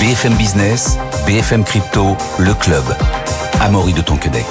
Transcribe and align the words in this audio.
BFM 0.00 0.32
Business, 0.36 0.96
BFM 1.26 1.62
Crypto, 1.62 2.16
le 2.38 2.54
club. 2.54 2.82
Amaury 3.60 3.92
de 3.92 4.00
Tonquedec. 4.00 4.46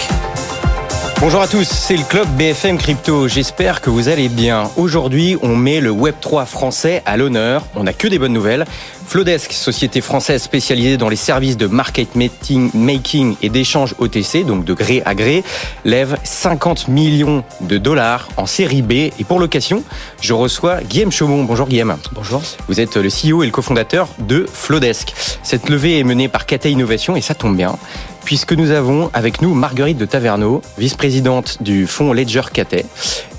Bonjour 1.19 1.41
à 1.41 1.47
tous, 1.47 1.67
c'est 1.67 1.97
le 1.97 2.03
club 2.03 2.27
BFM 2.37 2.77
Crypto. 2.77 3.27
J'espère 3.27 3.81
que 3.81 3.89
vous 3.89 4.09
allez 4.09 4.29
bien. 4.29 4.69
Aujourd'hui, 4.77 5.37
on 5.41 5.55
met 5.55 5.81
le 5.81 5.89
Web3 5.89 6.45
français 6.45 7.01
à 7.07 7.17
l'honneur. 7.17 7.63
On 7.75 7.85
n'a 7.85 7.93
que 7.93 8.07
des 8.07 8.19
bonnes 8.19 8.31
nouvelles. 8.31 8.65
Flodesk, 9.09 9.53
société 9.53 10.01
française 10.01 10.43
spécialisée 10.43 10.95
dans 10.95 11.09
les 11.09 11.15
services 11.15 11.57
de 11.57 11.65
market 11.65 12.09
making 12.15 13.35
et 13.41 13.49
d'échange 13.49 13.95
OTC, 13.97 14.45
donc 14.45 14.65
de 14.65 14.73
gré 14.75 15.01
à 15.03 15.15
gré, 15.15 15.43
lève 15.83 16.15
50 16.23 16.89
millions 16.89 17.43
de 17.61 17.79
dollars 17.79 18.29
en 18.37 18.45
série 18.45 18.83
B. 18.83 18.91
Et 18.91 19.23
pour 19.27 19.39
l'occasion, 19.39 19.83
je 20.21 20.33
reçois 20.33 20.83
Guillaume 20.83 21.11
Chaumont. 21.11 21.43
Bonjour 21.43 21.67
Guillaume. 21.67 21.97
Bonjour. 22.11 22.43
Vous 22.67 22.79
êtes 22.79 22.97
le 22.97 23.09
CEO 23.09 23.41
et 23.41 23.47
le 23.47 23.51
cofondateur 23.51 24.09
de 24.19 24.45
Flodesk. 24.53 25.15
Cette 25.41 25.69
levée 25.69 25.97
est 25.97 26.03
menée 26.03 26.27
par 26.27 26.45
Kata 26.45 26.69
Innovation 26.69 27.15
et 27.15 27.21
ça 27.21 27.33
tombe 27.33 27.57
bien 27.57 27.79
puisque 28.23 28.53
nous 28.53 28.71
avons 28.71 29.09
avec 29.13 29.41
nous 29.41 29.53
Marguerite 29.53 29.97
de 29.97 30.05
Taverneau, 30.05 30.61
vice-présidente 30.77 31.61
du 31.61 31.87
fonds 31.87 32.13
Ledger 32.13 32.41
Cathay, 32.53 32.85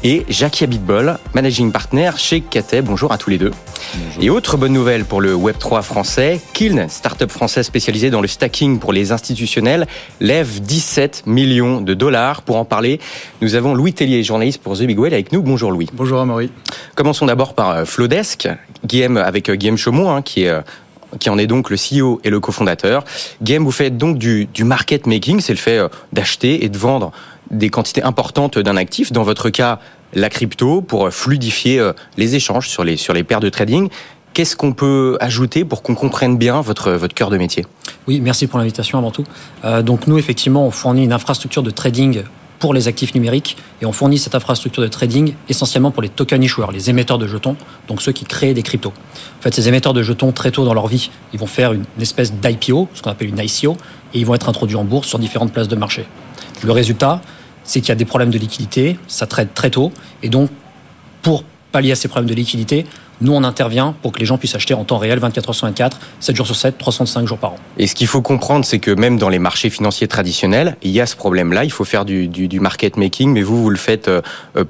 et 0.03 0.25
Jackie 0.29 0.65
Abitbol, 0.65 1.19
managing 1.34 1.73
partner 1.73 2.11
chez 2.16 2.41
Cathay. 2.41 2.83
Bonjour 2.83 3.12
à 3.12 3.19
tous 3.19 3.30
les 3.30 3.39
deux. 3.39 3.53
Et 4.20 4.30
autre 4.30 4.56
bonne 4.56 4.73
nouvelle 4.73 5.05
pour 5.05 5.20
le 5.20 5.34
Web3 5.34 5.83
français, 5.83 6.41
Kiln, 6.53 6.89
start-up 6.89 7.30
français 7.30 7.62
spécialisée 7.62 8.11
dans 8.11 8.20
le 8.20 8.29
stacking 8.29 8.79
pour 8.79 8.93
les 8.93 9.12
institutionnels, 9.12 9.87
lève 10.20 10.61
17 10.61 11.25
millions 11.27 11.81
de 11.81 11.95
dollars. 11.95 12.42
Pour 12.42 12.56
en 12.56 12.65
parler, 12.65 13.01
nous 13.41 13.55
avons 13.55 13.75
Louis 13.75 13.92
Tellier, 13.92 14.23
journaliste 14.23 14.62
pour 14.62 14.77
The 14.77 14.83
Big 14.83 14.98
avec 15.01 15.33
nous. 15.33 15.42
Bonjour 15.42 15.70
Louis. 15.73 15.89
Bonjour 15.92 16.20
Amaury. 16.20 16.51
Commençons 16.95 17.27
d'abord 17.27 17.55
par 17.55 17.70
euh, 17.70 17.84
Flodesk, 17.84 18.48
Guillaume 18.84 19.17
avec 19.17 19.48
euh, 19.48 19.55
Guillaume 19.55 19.77
Chaumont, 19.77 20.15
hein, 20.15 20.23
qui 20.23 20.45
est 20.45 20.48
euh, 20.48 20.61
qui 21.19 21.30
en 21.30 21.38
est 21.38 21.46
donc 21.46 21.70
le 21.70 21.77
CEO 21.77 22.20
et 22.24 22.30
le 22.30 22.41
cofondateur. 22.41 23.05
Game, 23.42 23.64
vous 23.64 23.72
faites 23.72 23.97
donc 23.97 24.19
du, 24.19 24.48
market 24.61 25.06
making, 25.06 25.41
c'est 25.41 25.53
le 25.53 25.58
fait 25.58 25.78
euh, 25.78 25.89
d'acheter 26.12 26.64
et 26.64 26.69
de 26.69 26.78
vendre 26.78 27.12
des 27.50 27.69
quantités 27.70 28.03
importantes 28.03 28.58
d'un 28.58 28.77
actif, 28.77 29.12
dans 29.12 29.25
votre 29.25 29.50
cas 29.50 29.81
la 30.12 30.28
crypto, 30.28 30.83
pour 30.83 31.06
euh, 31.06 31.11
fluidifier 31.11 31.78
euh, 31.78 31.92
les 32.16 32.34
échanges 32.34 32.69
sur 32.69 32.84
les, 32.84 32.97
sur 32.97 33.14
les 33.14 33.25
paires 33.25 33.41
de 33.41 33.48
trading. 33.48 33.88
Qu'est-ce 34.33 34.55
qu'on 34.55 34.72
peut 34.72 35.16
ajouter 35.20 35.64
pour 35.64 35.83
qu'on 35.83 35.97
comprenne 35.97 36.38
bien 36.38 36.61
votre, 36.61 36.92
votre 36.92 37.14
cœur 37.14 37.31
de 37.31 37.36
métier? 37.36 37.66
Oui, 38.06 38.20
merci 38.20 38.47
pour 38.47 38.61
l'invitation 38.61 38.97
avant 38.97 39.11
tout. 39.11 39.25
Donc 39.83 40.06
nous, 40.06 40.19
effectivement, 40.19 40.64
on 40.64 40.70
fournit 40.70 41.03
une 41.03 41.12
infrastructure 41.12 41.64
de 41.64 41.70
trading 41.72 42.22
pour 42.61 42.75
les 42.75 42.86
actifs 42.86 43.14
numériques 43.14 43.56
et 43.83 43.86
on 43.86 43.92
fournit 43.92 44.19
cette 44.19 44.36
infrastructure 44.36 44.83
de 44.83 44.89
trading 44.89 45.34
essentiellement 45.48 45.91
pour 45.91 46.03
les 46.03 46.11
token 46.11 46.42
issuers, 46.42 46.66
les 46.72 46.91
émetteurs 46.91 47.19
de 47.19 47.27
jetons, 47.27 47.56
donc 47.89 48.03
ceux 48.03 48.12
qui 48.12 48.25
créent 48.25 48.55
des 48.55 48.62
cryptos. 48.62 48.92
En 49.39 49.42
fait, 49.42 49.53
ces 49.53 49.66
émetteurs 49.66 49.94
de 49.94 50.03
jetons, 50.03 50.30
très 50.30 50.53
tôt 50.53 50.64
dans 50.64 50.75
leur 50.75 50.86
vie, 50.86 51.11
ils 51.33 51.41
vont 51.41 51.47
faire 51.47 51.72
une, 51.72 51.84
espèce 52.00 52.33
d'IPO, 52.34 52.88
ce 52.94 53.03
qu'on 53.03 53.11
appelle 53.11 53.31
une 53.31 53.38
ICO, 53.38 53.77
et 54.14 54.20
ils 54.20 54.27
vont 54.27 54.34
être 54.34 54.48
introduits 54.48 54.77
en 54.77 54.84
bourse 54.84 55.08
sur 55.08 55.19
différentes 55.19 55.53
places 55.53 55.69
de 55.69 55.77
marché. 55.77 56.05
Le 56.62 56.72
résultat, 56.72 57.22
c'est 57.64 57.81
qu'il 57.81 57.88
y 57.88 57.92
a 57.92 57.97
des 57.97 58.05
problèmes 58.05 58.31
de 58.31 58.38
liquidité, 58.38 58.98
ça 59.08 59.27
traite 59.27 59.55
très 59.55 59.70
tôt, 59.70 59.91
et 60.22 60.28
donc 60.28 60.50
pour 61.22 61.44
pallier 61.72 61.92
à 61.92 61.97
ces 61.97 62.08
problèmes 62.08 62.28
de 62.28 62.34
liquidité, 62.34 62.84
nous, 63.20 63.32
on 63.32 63.44
intervient 63.44 63.94
pour 64.02 64.12
que 64.12 64.18
les 64.18 64.24
gens 64.24 64.38
puissent 64.38 64.54
acheter 64.54 64.74
en 64.74 64.84
temps 64.84 64.98
réel 64.98 65.18
24 65.18 65.48
heures 65.48 65.54
sur 65.54 65.66
24, 65.66 65.98
7 66.20 66.36
jours 66.36 66.46
sur 66.46 66.56
7, 66.56 66.78
305 66.78 67.26
jours 67.26 67.38
par 67.38 67.52
an. 67.52 67.56
Et 67.78 67.86
ce 67.86 67.94
qu'il 67.94 68.06
faut 68.06 68.22
comprendre, 68.22 68.64
c'est 68.64 68.78
que 68.78 68.90
même 68.90 69.18
dans 69.18 69.28
les 69.28 69.38
marchés 69.38 69.70
financiers 69.70 70.08
traditionnels, 70.08 70.76
il 70.82 70.90
y 70.90 71.00
a 71.00 71.06
ce 71.06 71.16
problème-là. 71.16 71.64
Il 71.64 71.72
faut 71.72 71.84
faire 71.84 72.04
du, 72.04 72.28
du, 72.28 72.48
du, 72.48 72.60
market 72.60 72.96
making, 72.96 73.32
mais 73.32 73.42
vous, 73.42 73.62
vous 73.62 73.70
le 73.70 73.76
faites 73.76 74.08
euh, 74.08 74.22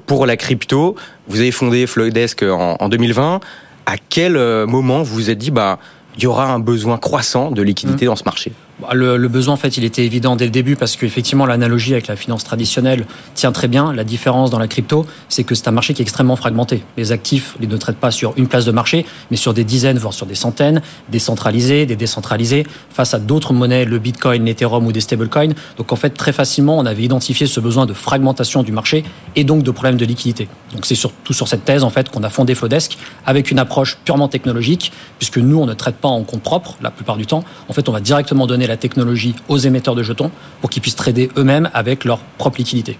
pour 0.05 0.25
la 0.25 0.35
crypto. 0.37 0.95
Vous 1.27 1.39
avez 1.39 1.51
fondé 1.51 1.87
Floydesk 1.87 2.43
en, 2.43 2.75
en 2.79 2.89
2020. 2.89 3.39
À 3.85 3.95
quel 4.09 4.35
euh, 4.35 4.67
moment 4.67 5.01
vous 5.01 5.15
vous 5.15 5.29
êtes 5.29 5.37
dit, 5.37 5.51
bah, 5.51 5.79
il 6.17 6.23
y 6.23 6.27
aura 6.27 6.51
un 6.51 6.59
besoin 6.59 6.97
croissant 6.97 7.51
de 7.51 7.61
liquidité 7.61 8.05
mmh. 8.05 8.09
dans 8.09 8.15
ce 8.15 8.23
marché? 8.25 8.51
Le, 8.93 9.17
le, 9.17 9.27
besoin, 9.27 9.53
en 9.53 9.57
fait, 9.57 9.77
il 9.77 9.83
était 9.83 10.05
évident 10.05 10.35
dès 10.35 10.45
le 10.45 10.51
début 10.51 10.75
parce 10.75 10.95
qu'effectivement, 10.95 11.45
l'analogie 11.45 11.93
avec 11.93 12.07
la 12.07 12.15
finance 12.15 12.43
traditionnelle 12.43 13.05
tient 13.35 13.51
très 13.51 13.67
bien. 13.67 13.93
La 13.93 14.03
différence 14.03 14.49
dans 14.49 14.59
la 14.59 14.67
crypto, 14.67 15.05
c'est 15.29 15.43
que 15.43 15.55
c'est 15.55 15.67
un 15.67 15.71
marché 15.71 15.93
qui 15.93 16.01
est 16.01 16.03
extrêmement 16.03 16.35
fragmenté. 16.35 16.83
Les 16.97 17.11
actifs, 17.11 17.55
ils 17.61 17.69
ne 17.69 17.77
traitent 17.77 17.97
pas 17.97 18.11
sur 18.11 18.33
une 18.37 18.47
place 18.47 18.65
de 18.65 18.71
marché, 18.71 19.05
mais 19.29 19.37
sur 19.37 19.53
des 19.53 19.63
dizaines, 19.63 19.97
voire 19.97 20.13
sur 20.13 20.25
des 20.25 20.35
centaines, 20.35 20.81
des 21.09 21.19
centralisés, 21.19 21.85
des 21.85 21.95
décentralisés, 21.95 22.65
face 22.89 23.13
à 23.13 23.19
d'autres 23.19 23.53
monnaies, 23.53 23.85
le 23.85 23.99
Bitcoin, 23.99 24.45
l'Ethereum 24.45 24.85
ou 24.85 24.91
des 24.91 25.01
stablecoins. 25.01 25.53
Donc, 25.77 25.91
en 25.91 25.95
fait, 25.95 26.11
très 26.11 26.33
facilement, 26.33 26.77
on 26.77 26.85
avait 26.85 27.03
identifié 27.03 27.47
ce 27.47 27.59
besoin 27.59 27.85
de 27.85 27.93
fragmentation 27.93 28.63
du 28.63 28.71
marché 28.71 29.03
et 29.35 29.43
donc 29.43 29.63
de 29.63 29.71
problèmes 29.71 29.97
de 29.97 30.05
liquidité. 30.05 30.47
Donc, 30.73 30.85
c'est 30.85 30.95
surtout 30.95 31.33
sur 31.33 31.47
cette 31.47 31.65
thèse, 31.65 31.83
en 31.83 31.89
fait, 31.89 32.09
qu'on 32.09 32.23
a 32.23 32.29
fondé 32.29 32.55
Flodesk 32.55 32.97
avec 33.25 33.51
une 33.51 33.59
approche 33.59 33.97
purement 34.03 34.27
technologique, 34.27 34.91
puisque 35.19 35.37
nous, 35.37 35.59
on 35.59 35.65
ne 35.65 35.73
traite 35.73 35.95
pas 35.95 36.07
en 36.07 36.23
compte 36.23 36.41
propre 36.41 36.77
la 36.81 36.91
plupart 36.91 37.17
du 37.17 37.25
temps. 37.25 37.43
En 37.69 37.73
fait, 37.73 37.87
on 37.89 37.91
va 37.91 37.99
directement 37.99 38.47
donner 38.47 38.67
la 38.71 38.77
technologie 38.77 39.35
aux 39.47 39.57
émetteurs 39.57 39.95
de 39.95 40.03
jetons 40.03 40.31
pour 40.61 40.69
qu'ils 40.69 40.81
puissent 40.81 40.95
trader 40.95 41.29
eux-mêmes 41.37 41.69
avec 41.73 42.05
leur 42.05 42.19
propre 42.37 42.57
liquidité. 42.57 42.97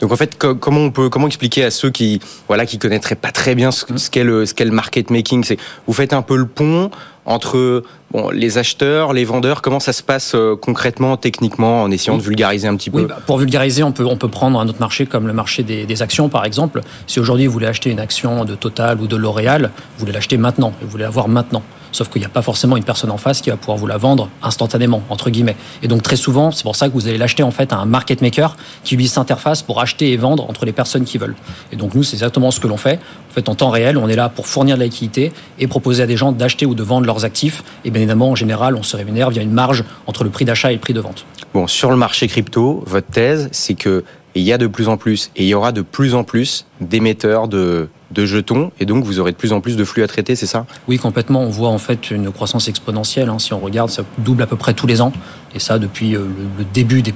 Donc 0.00 0.12
en 0.12 0.16
fait, 0.16 0.36
comment 0.36 0.80
on 0.80 0.90
peut 0.90 1.08
comment 1.08 1.26
expliquer 1.26 1.64
à 1.64 1.70
ceux 1.70 1.90
qui 1.90 2.20
voilà 2.48 2.66
qui 2.66 2.78
connaîtraient 2.78 3.16
pas 3.16 3.32
très 3.32 3.54
bien 3.54 3.70
ce, 3.70 3.84
ce 3.96 4.10
qu'est 4.10 4.24
le 4.24 4.46
ce 4.46 4.54
qu'est 4.54 4.64
le 4.64 4.70
market 4.70 5.10
making, 5.10 5.42
c'est 5.44 5.58
vous 5.86 5.92
faites 5.92 6.12
un 6.12 6.22
peu 6.22 6.36
le 6.36 6.46
pont 6.46 6.90
entre 7.26 7.82
bon, 8.12 8.30
les 8.30 8.56
acheteurs, 8.56 9.12
les 9.12 9.24
vendeurs, 9.24 9.60
comment 9.60 9.80
ça 9.80 9.92
se 9.92 10.02
passe 10.02 10.34
euh, 10.34 10.54
concrètement, 10.54 11.16
techniquement, 11.16 11.82
en 11.82 11.90
essayant 11.90 12.14
oui. 12.14 12.20
de 12.20 12.24
vulgariser 12.24 12.68
un 12.68 12.76
petit 12.76 12.88
peu? 12.88 13.00
Oui, 13.00 13.06
bah, 13.08 13.18
Pour 13.26 13.38
vulgariser, 13.38 13.82
on 13.82 13.90
peut, 13.90 14.06
on 14.06 14.16
peut 14.16 14.28
prendre 14.28 14.60
un 14.60 14.68
autre 14.68 14.78
marché 14.78 15.06
comme 15.06 15.26
le 15.26 15.32
marché 15.32 15.64
des, 15.64 15.86
des 15.86 16.02
actions, 16.02 16.28
par 16.28 16.44
exemple. 16.44 16.82
Si 17.08 17.18
aujourd'hui 17.18 17.46
vous 17.48 17.52
voulez 17.52 17.66
acheter 17.66 17.90
une 17.90 17.98
action 17.98 18.44
de 18.44 18.54
Total 18.54 19.00
ou 19.00 19.08
de 19.08 19.16
L'Oréal, 19.16 19.72
vous 19.74 20.00
voulez 20.00 20.12
l'acheter 20.12 20.36
maintenant, 20.36 20.72
vous 20.80 20.88
voulez 20.88 21.02
l'avoir 21.02 21.26
maintenant. 21.26 21.62
Sauf 21.96 22.10
qu'il 22.10 22.20
n'y 22.20 22.26
a 22.26 22.28
pas 22.28 22.42
forcément 22.42 22.76
une 22.76 22.84
personne 22.84 23.10
en 23.10 23.16
face 23.16 23.40
qui 23.40 23.48
va 23.48 23.56
pouvoir 23.56 23.78
vous 23.78 23.86
la 23.86 23.96
vendre 23.96 24.28
instantanément, 24.42 25.00
entre 25.08 25.30
guillemets. 25.30 25.56
Et 25.82 25.88
donc 25.88 26.02
très 26.02 26.16
souvent, 26.16 26.50
c'est 26.50 26.62
pour 26.62 26.76
ça 26.76 26.88
que 26.88 26.92
vous 26.92 27.08
allez 27.08 27.16
l'acheter 27.16 27.42
en 27.42 27.50
fait 27.50 27.72
à 27.72 27.76
un 27.76 27.86
market 27.86 28.20
maker 28.20 28.58
qui 28.84 28.98
lui 28.98 29.08
s'interface 29.08 29.62
pour 29.62 29.80
acheter 29.80 30.12
et 30.12 30.18
vendre 30.18 30.46
entre 30.50 30.66
les 30.66 30.72
personnes 30.72 31.04
qui 31.04 31.16
veulent. 31.16 31.36
Et 31.72 31.76
donc 31.76 31.94
nous, 31.94 32.02
c'est 32.02 32.16
exactement 32.16 32.50
ce 32.50 32.60
que 32.60 32.66
l'on 32.66 32.76
fait. 32.76 33.00
En 33.30 33.32
fait, 33.32 33.48
en 33.48 33.54
temps 33.54 33.70
réel, 33.70 33.96
on 33.96 34.08
est 34.08 34.14
là 34.14 34.28
pour 34.28 34.46
fournir 34.46 34.76
de 34.76 34.80
la 34.80 34.84
liquidité 34.84 35.32
et 35.58 35.66
proposer 35.68 36.02
à 36.02 36.06
des 36.06 36.18
gens 36.18 36.32
d'acheter 36.32 36.66
ou 36.66 36.74
de 36.74 36.82
vendre 36.82 37.06
leurs 37.06 37.24
actifs. 37.24 37.64
Et 37.86 37.90
bien 37.90 38.02
évidemment, 38.02 38.28
en 38.28 38.34
général, 38.34 38.76
on 38.76 38.82
se 38.82 38.94
rémunère 38.94 39.30
via 39.30 39.40
une 39.40 39.52
marge 39.52 39.82
entre 40.06 40.22
le 40.22 40.28
prix 40.28 40.44
d'achat 40.44 40.72
et 40.72 40.74
le 40.74 40.80
prix 40.80 40.92
de 40.92 41.00
vente. 41.00 41.24
Bon, 41.54 41.66
sur 41.66 41.90
le 41.90 41.96
marché 41.96 42.28
crypto, 42.28 42.84
votre 42.86 43.08
thèse, 43.08 43.48
c'est 43.52 43.72
que 43.72 44.04
il 44.34 44.42
y 44.42 44.52
a 44.52 44.58
de 44.58 44.66
plus 44.66 44.88
en 44.88 44.98
plus 44.98 45.30
et 45.34 45.44
il 45.44 45.48
y 45.48 45.54
aura 45.54 45.72
de 45.72 45.80
plus 45.80 46.14
en 46.14 46.24
plus 46.24 46.66
d'émetteurs 46.82 47.48
de 47.48 47.88
de 48.10 48.24
jetons 48.24 48.70
et 48.78 48.86
donc 48.86 49.04
vous 49.04 49.18
aurez 49.18 49.32
de 49.32 49.36
plus 49.36 49.52
en 49.52 49.60
plus 49.60 49.76
de 49.76 49.84
flux 49.84 50.02
à 50.02 50.06
traiter, 50.06 50.36
c'est 50.36 50.46
ça? 50.46 50.66
Oui, 50.88 50.98
complètement. 50.98 51.42
On 51.42 51.50
voit 51.50 51.70
en 51.70 51.78
fait 51.78 52.10
une 52.10 52.30
croissance 52.30 52.68
exponentielle. 52.68 53.28
Hein. 53.28 53.38
Si 53.38 53.52
on 53.52 53.58
regarde, 53.58 53.90
ça 53.90 54.04
double 54.18 54.42
à 54.42 54.46
peu 54.46 54.56
près 54.56 54.74
tous 54.74 54.86
les 54.86 55.00
ans 55.00 55.12
et 55.54 55.58
ça 55.58 55.78
depuis 55.78 56.10
le, 56.10 56.28
le 56.58 56.64
début 56.72 57.02
des 57.02 57.14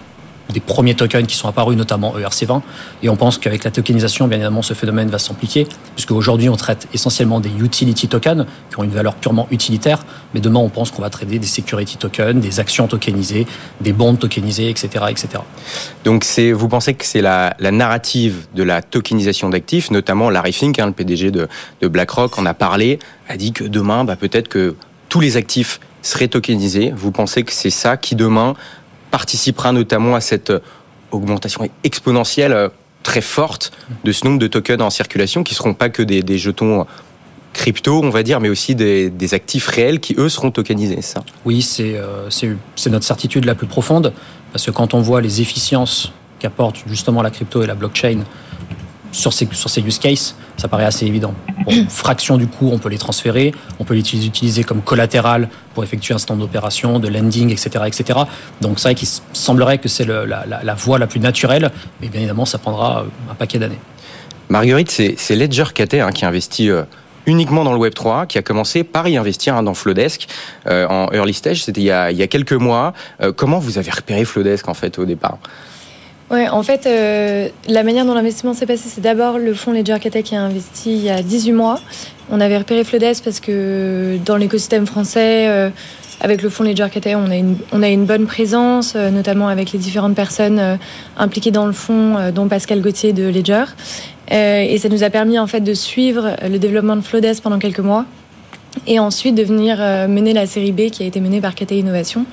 des 0.53 0.61
premiers 0.61 0.95
tokens 0.95 1.27
qui 1.27 1.37
sont 1.37 1.49
apparus, 1.49 1.77
notamment 1.77 2.15
ERC20. 2.17 2.63
Et 3.03 3.09
on 3.09 3.17
pense 3.17 3.39
qu'avec 3.39 3.65
la 3.65 3.71
tokenisation, 3.71 4.29
bien 4.29 4.39
évidemment, 4.39 4.63
ce 4.63 4.75
phénomène 4.75 5.09
va 5.09 5.19
s'amplifier, 5.19 5.67
puisque 5.95 6.13
aujourd'hui, 6.13 6.49
on 6.49 6.57
traite 6.57 6.89
essentiellement 6.93 7.41
des 7.41 7.51
utility 7.51 8.09
tokens, 8.09 8.47
qui 8.71 8.79
ont 8.79 8.85
une 8.85 8.91
valeur 8.91 9.15
purement 9.15 9.47
utilitaire. 9.51 10.05
Mais 10.35 10.41
demain, 10.41 10.61
on 10.61 10.69
pense 10.69 10.91
qu'on 10.91 11.03
va 11.03 11.11
traiter 11.11 11.39
des 11.39 11.47
security 11.47 11.97
tokens, 11.97 12.41
des 12.41 12.61
actions 12.61 12.87
tokenisées, 12.87 13.47
des 13.81 13.93
bonds 13.93 14.17
tokenisés, 14.17 14.71
etc. 14.71 15.05
etc. 15.09 15.29
Donc, 16.05 16.25
vous 16.55 16.69
pensez 16.69 16.95
que 16.95 17.05
c'est 17.05 17.23
la, 17.23 17.55
narrative 17.61 18.47
de 18.55 18.63
la 18.63 18.83
tokenisation 18.83 19.49
d'actifs, 19.49 19.91
notamment 19.91 20.31
Larry 20.31 20.53
Fink, 20.53 20.79
hein, 20.79 20.87
le 20.87 20.93
PDG 20.93 21.31
de, 21.31 21.49
de 21.81 21.89
BlackRock, 21.89 22.39
en 22.39 22.47
a 22.47 22.55
parlé, 22.55 22.99
a 23.29 23.37
dit 23.37 23.53
que 23.53 23.65
demain, 23.65 24.05
bah, 24.05 24.17
peut-être 24.17 24.49
que 24.49 24.77
tous 25.09 25.21
les 25.21 25.37
actifs 25.37 25.81
seraient 26.03 26.29
tokenisés. 26.29 26.93
Vous 26.97 27.11
pensez 27.11 27.43
que 27.43 27.53
c'est 27.53 27.71
ça 27.71 27.97
qui, 27.97 28.15
demain, 28.15 28.55
participera 29.11 29.73
notamment 29.73 30.15
à 30.15 30.21
cette 30.21 30.53
augmentation 31.11 31.69
exponentielle 31.85 32.71
très 33.03 33.21
forte 33.21 33.73
de 34.05 34.13
ce 34.13 34.25
nombre 34.25 34.39
de 34.39 34.47
tokens 34.47 34.83
en 34.83 34.91
circulation 34.91 35.43
qui 35.43 35.55
ne 35.55 35.57
seront 35.57 35.75
pas 35.75 35.89
que 35.89 36.03
des, 36.03 36.39
jetons 36.39 36.87
crypto, 37.53 38.01
on 38.03 38.11
va 38.11 38.23
dire, 38.23 38.41
mais 38.41 38.49
aussi 38.49 38.75
des, 38.75 39.35
actifs 39.35 39.67
réels 39.67 40.01
qui, 40.01 40.15
eux, 40.19 40.29
seront 40.29 40.51
tokenisés, 40.51 41.03
ça? 41.03 41.25
Oui, 41.45 41.63
c'est 41.63 41.97
euh, 41.97 42.29
notre 42.87 43.05
certitude 43.05 43.45
la 43.45 43.55
plus 43.55 43.67
profonde, 43.67 44.13
parce 44.53 44.67
que 44.67 44.71
quand 44.71 44.95
on 44.95 45.01
voit 45.01 45.21
les 45.21 45.41
efficiences 45.41 46.13
qu'apporte 46.39 46.77
justement 46.87 47.23
la 47.23 47.31
crypto 47.31 47.63
et 47.63 47.67
la 47.67 47.75
blockchain 47.75 48.21
sur 49.13 49.33
ces, 49.33 49.49
sur 49.53 49.71
ces 49.71 49.81
use 49.81 49.99
cases, 49.99 50.35
ça 50.57 50.69
paraît 50.69 50.85
assez 50.85 51.07
évident. 51.07 51.35
Bon, 51.65 51.73
fraction 51.89 52.37
du 52.37 52.47
coût, 52.47 52.71
on 52.73 52.79
peut 52.79 52.89
les 52.89 52.99
transférer, 52.99 53.53
on 53.79 53.85
peut 53.85 53.95
les 53.95 54.27
utiliser 54.27 54.65
comme 54.65 54.83
collatéral 54.83 55.49
pour 55.75 55.85
effectuer 55.85 56.15
un 56.15 56.19
certain 56.19 56.35
nombre 56.35 56.47
d'opérations, 56.47 56.99
de 56.99 57.09
lending, 57.09 57.51
etc., 57.51 57.85
etc. 57.87 58.21
Donc 58.61 58.79
c'est 58.79 58.89
vrai 58.89 58.95
qu'il 58.95 59.09
semblerait 59.33 59.79
que 59.79 59.89
c'est 59.89 60.05
la, 60.05 60.27
la, 60.27 60.45
la, 60.63 60.75
voie 60.75 60.99
la 60.99 61.07
plus 61.07 61.21
naturelle, 61.21 61.71
mais 62.01 62.09
bien 62.09 62.21
évidemment, 62.21 62.45
ça 62.45 62.59
prendra 62.59 63.05
un 63.31 63.35
paquet 63.35 63.59
d'années. 63.59 63.79
Marguerite, 64.49 64.91
c'est 64.91 65.37
Ledger 65.37 65.67
Cathay 65.73 66.01
hein, 66.01 66.11
qui 66.11 66.25
investit 66.25 66.71
euh, 66.71 66.83
uniquement 67.27 67.63
dans 67.63 67.73
le 67.73 67.79
Web 67.79 67.95
3, 67.95 68.27
qui 68.27 68.37
a 68.37 68.43
commencé 68.43 68.83
par 68.83 69.09
y 69.09 69.17
investir 69.17 69.57
hein, 69.57 69.63
dans 69.63 69.75
Flodesk 69.75 70.27
euh, 70.67 70.89
en 70.89 71.13
early 71.13 71.33
stage. 71.33 71.65
C'était 71.65 71.81
il, 71.81 71.85
il, 72.11 72.17
y 72.17 72.23
a 72.23 72.27
quelques 72.27 72.53
mois. 72.53 72.93
Euh, 73.23 73.33
comment 73.33 73.61
vous 73.61 73.79
avez 73.79 73.91
repéré 73.91 74.25
Flodesk 74.25 74.69
en 74.69 74.75
fait 74.75 74.99
au 74.99 75.05
départ? 75.05 75.39
Ouais, 76.31 76.49
en 76.49 76.63
fait, 76.63 76.87
euh, 76.87 77.49
la 77.67 77.83
manière 77.83 78.07
dont 78.07 78.15
l'investissement 78.15 78.55
s'est 78.55 78.67
passé, 78.67 78.85
c'est 78.87 79.01
d'abord 79.01 79.37
le 79.37 79.53
fonds 79.53 79.73
Ledger 79.73 79.97
Catech 80.01 80.27
qui 80.27 80.37
a 80.37 80.43
investi 80.43 80.93
il 80.93 81.03
y 81.03 81.11
a 81.11 81.23
18 81.23 81.51
mois. 81.51 81.81
On 82.31 82.41
avait 82.41 82.57
repéré 82.57 82.85
Flodes 82.85 83.21
parce 83.25 83.41
que 83.41 84.17
dans 84.25 84.37
l'écosystème 84.37 84.87
français, 84.87 85.49
euh, 85.49 85.71
avec 86.21 86.43
le 86.43 86.49
fonds 86.49 86.63
Ledger 86.63 86.87
Catech, 86.89 87.17
on 87.17 87.33
a 87.33 87.37
une, 87.37 87.57
une 87.73 88.05
bonne 88.05 88.27
présence, 88.27 88.93
euh, 88.95 89.11
notamment 89.11 89.49
avec 89.49 89.73
les 89.73 89.81
différentes 89.81 90.15
personnes 90.15 90.79
impliquées 91.17 91.51
dans 91.51 91.67
le 91.67 91.73
fonds, 91.73 92.31
dont 92.33 92.47
Pascal 92.47 92.81
Gauthier 92.81 93.13
de 93.13 93.29
Ledger. 93.29 93.65
et 94.31 94.79
ça 94.79 94.89
nous 94.89 95.03
a 95.03 95.11
permis 95.11 95.37
en 95.37 95.49
fait 95.49 95.63
de 95.63 95.75
suivre 95.75 96.37
le 96.49 96.59
développement 96.59 96.95
de 96.95 97.01
Flodes 97.01 97.41
pendant 97.43 97.59
quelques 97.59 97.81
mois 97.81 98.05
et 98.87 99.01
ensuite 99.01 99.35
de 99.35 99.43
venir 99.43 99.79
mener 100.09 100.33
la 100.33 100.47
série 100.47 100.71
B 100.71 100.91
qui 100.91 101.03
a 101.03 101.07
été 101.07 101.19
menée 101.19 101.41
par 101.41 101.57
Catech 101.57 101.79
Innovation. 101.79 102.25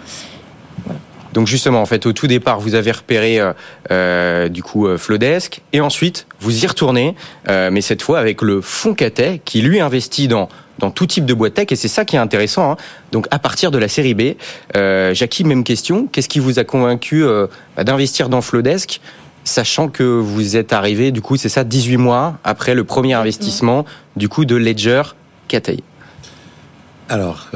Donc 1.38 1.46
justement, 1.46 1.84
en 1.84 1.86
fait, 1.86 2.08
au 2.08 2.14
tout 2.14 2.26
départ, 2.26 2.60
vous 2.60 2.74
avez 2.74 2.90
repéré 2.90 3.40
euh, 3.40 3.54
euh, 3.92 4.50
du 4.50 4.64
coup 4.64 4.88
euh, 4.88 4.98
Flodesk, 4.98 5.62
et 5.72 5.82
ensuite 5.82 6.26
vous 6.40 6.64
y 6.64 6.66
retournez, 6.66 7.14
mais 7.48 7.82
cette 7.82 8.02
fois 8.02 8.18
avec 8.18 8.42
le 8.42 8.60
fonds 8.60 8.96
Cathay 8.96 9.40
qui 9.46 9.62
lui 9.62 9.80
investit 9.80 10.28
dans 10.28 10.50
dans 10.80 10.90
tout 10.90 11.06
type 11.06 11.26
de 11.26 11.36
boîte 11.36 11.54
tech, 11.54 11.68
et 11.70 11.76
c'est 11.76 11.88
ça 11.88 12.06
qui 12.06 12.16
est 12.16 12.20
intéressant. 12.20 12.72
Hein. 12.72 12.78
Donc 13.12 13.28
à 13.30 13.38
partir 13.38 13.70
de 13.70 13.78
la 13.78 13.88
série 13.88 14.16
B, 14.16 14.34
Jackie, 15.14 15.44
même 15.44 15.64
question. 15.64 16.08
Qu'est-ce 16.12 16.28
qui 16.28 16.40
vous 16.40 16.58
a 16.58 16.64
convaincu 16.64 17.24
bah, 17.76 17.84
d'investir 17.84 18.30
dans 18.30 18.42
Flodesk 18.42 19.00
sachant 19.44 19.90
que 19.90 20.04
vous 20.04 20.58
êtes 20.58 20.74
arrivé, 20.74 21.12
du 21.12 21.22
coup, 21.22 21.38
c'est 21.38 21.50
ça, 21.50 21.64
18 21.64 21.98
mois 21.98 22.40
après 22.44 22.74
le 22.74 22.84
premier 22.84 23.14
investissement, 23.14 23.86
du 24.16 24.28
coup, 24.28 24.44
de 24.44 24.56
Ledger 24.56 25.04
Cathay? 25.48 25.84
Alors, 27.10 27.48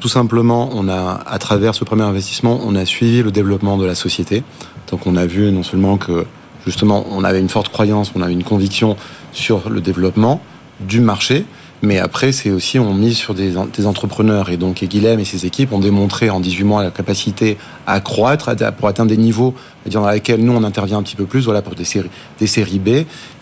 tout 0.00 0.08
simplement, 0.08 0.70
on 0.72 0.88
a, 0.88 1.20
à 1.26 1.38
travers 1.38 1.74
ce 1.74 1.84
premier 1.84 2.02
investissement, 2.02 2.60
on 2.64 2.74
a 2.74 2.84
suivi 2.84 3.22
le 3.22 3.30
développement 3.30 3.78
de 3.78 3.86
la 3.86 3.94
société. 3.94 4.42
Donc 4.90 5.06
on 5.06 5.16
a 5.16 5.26
vu 5.26 5.50
non 5.50 5.62
seulement 5.62 5.96
que 5.96 6.26
justement 6.66 7.06
on 7.10 7.24
avait 7.24 7.40
une 7.40 7.48
forte 7.48 7.68
croyance, 7.68 8.12
on 8.14 8.22
avait 8.22 8.32
une 8.32 8.44
conviction 8.44 8.96
sur 9.32 9.70
le 9.70 9.80
développement 9.80 10.40
du 10.80 11.00
marché, 11.00 11.46
mais 11.84 11.98
après, 11.98 12.32
c'est 12.32 12.50
aussi, 12.50 12.78
on 12.78 12.94
mise 12.94 13.16
sur 13.16 13.34
des, 13.34 13.56
entrepreneurs. 13.86 14.50
Et 14.50 14.56
donc, 14.56 14.82
Guilhem 14.82 15.20
et 15.20 15.24
ses 15.24 15.46
équipes 15.46 15.72
ont 15.72 15.78
démontré 15.78 16.30
en 16.30 16.40
18 16.40 16.64
mois 16.64 16.82
la 16.82 16.90
capacité 16.90 17.58
à 17.86 18.00
croître, 18.00 18.50
pour 18.76 18.88
atteindre 18.88 19.10
des 19.10 19.16
niveaux 19.16 19.54
dans 19.90 20.08
lesquels 20.08 20.42
nous, 20.42 20.52
on 20.52 20.64
intervient 20.64 20.98
un 20.98 21.02
petit 21.02 21.16
peu 21.16 21.26
plus, 21.26 21.44
voilà, 21.44 21.62
pour 21.62 21.74
des 21.74 21.84
séries, 21.84 22.78
B. 22.78 22.88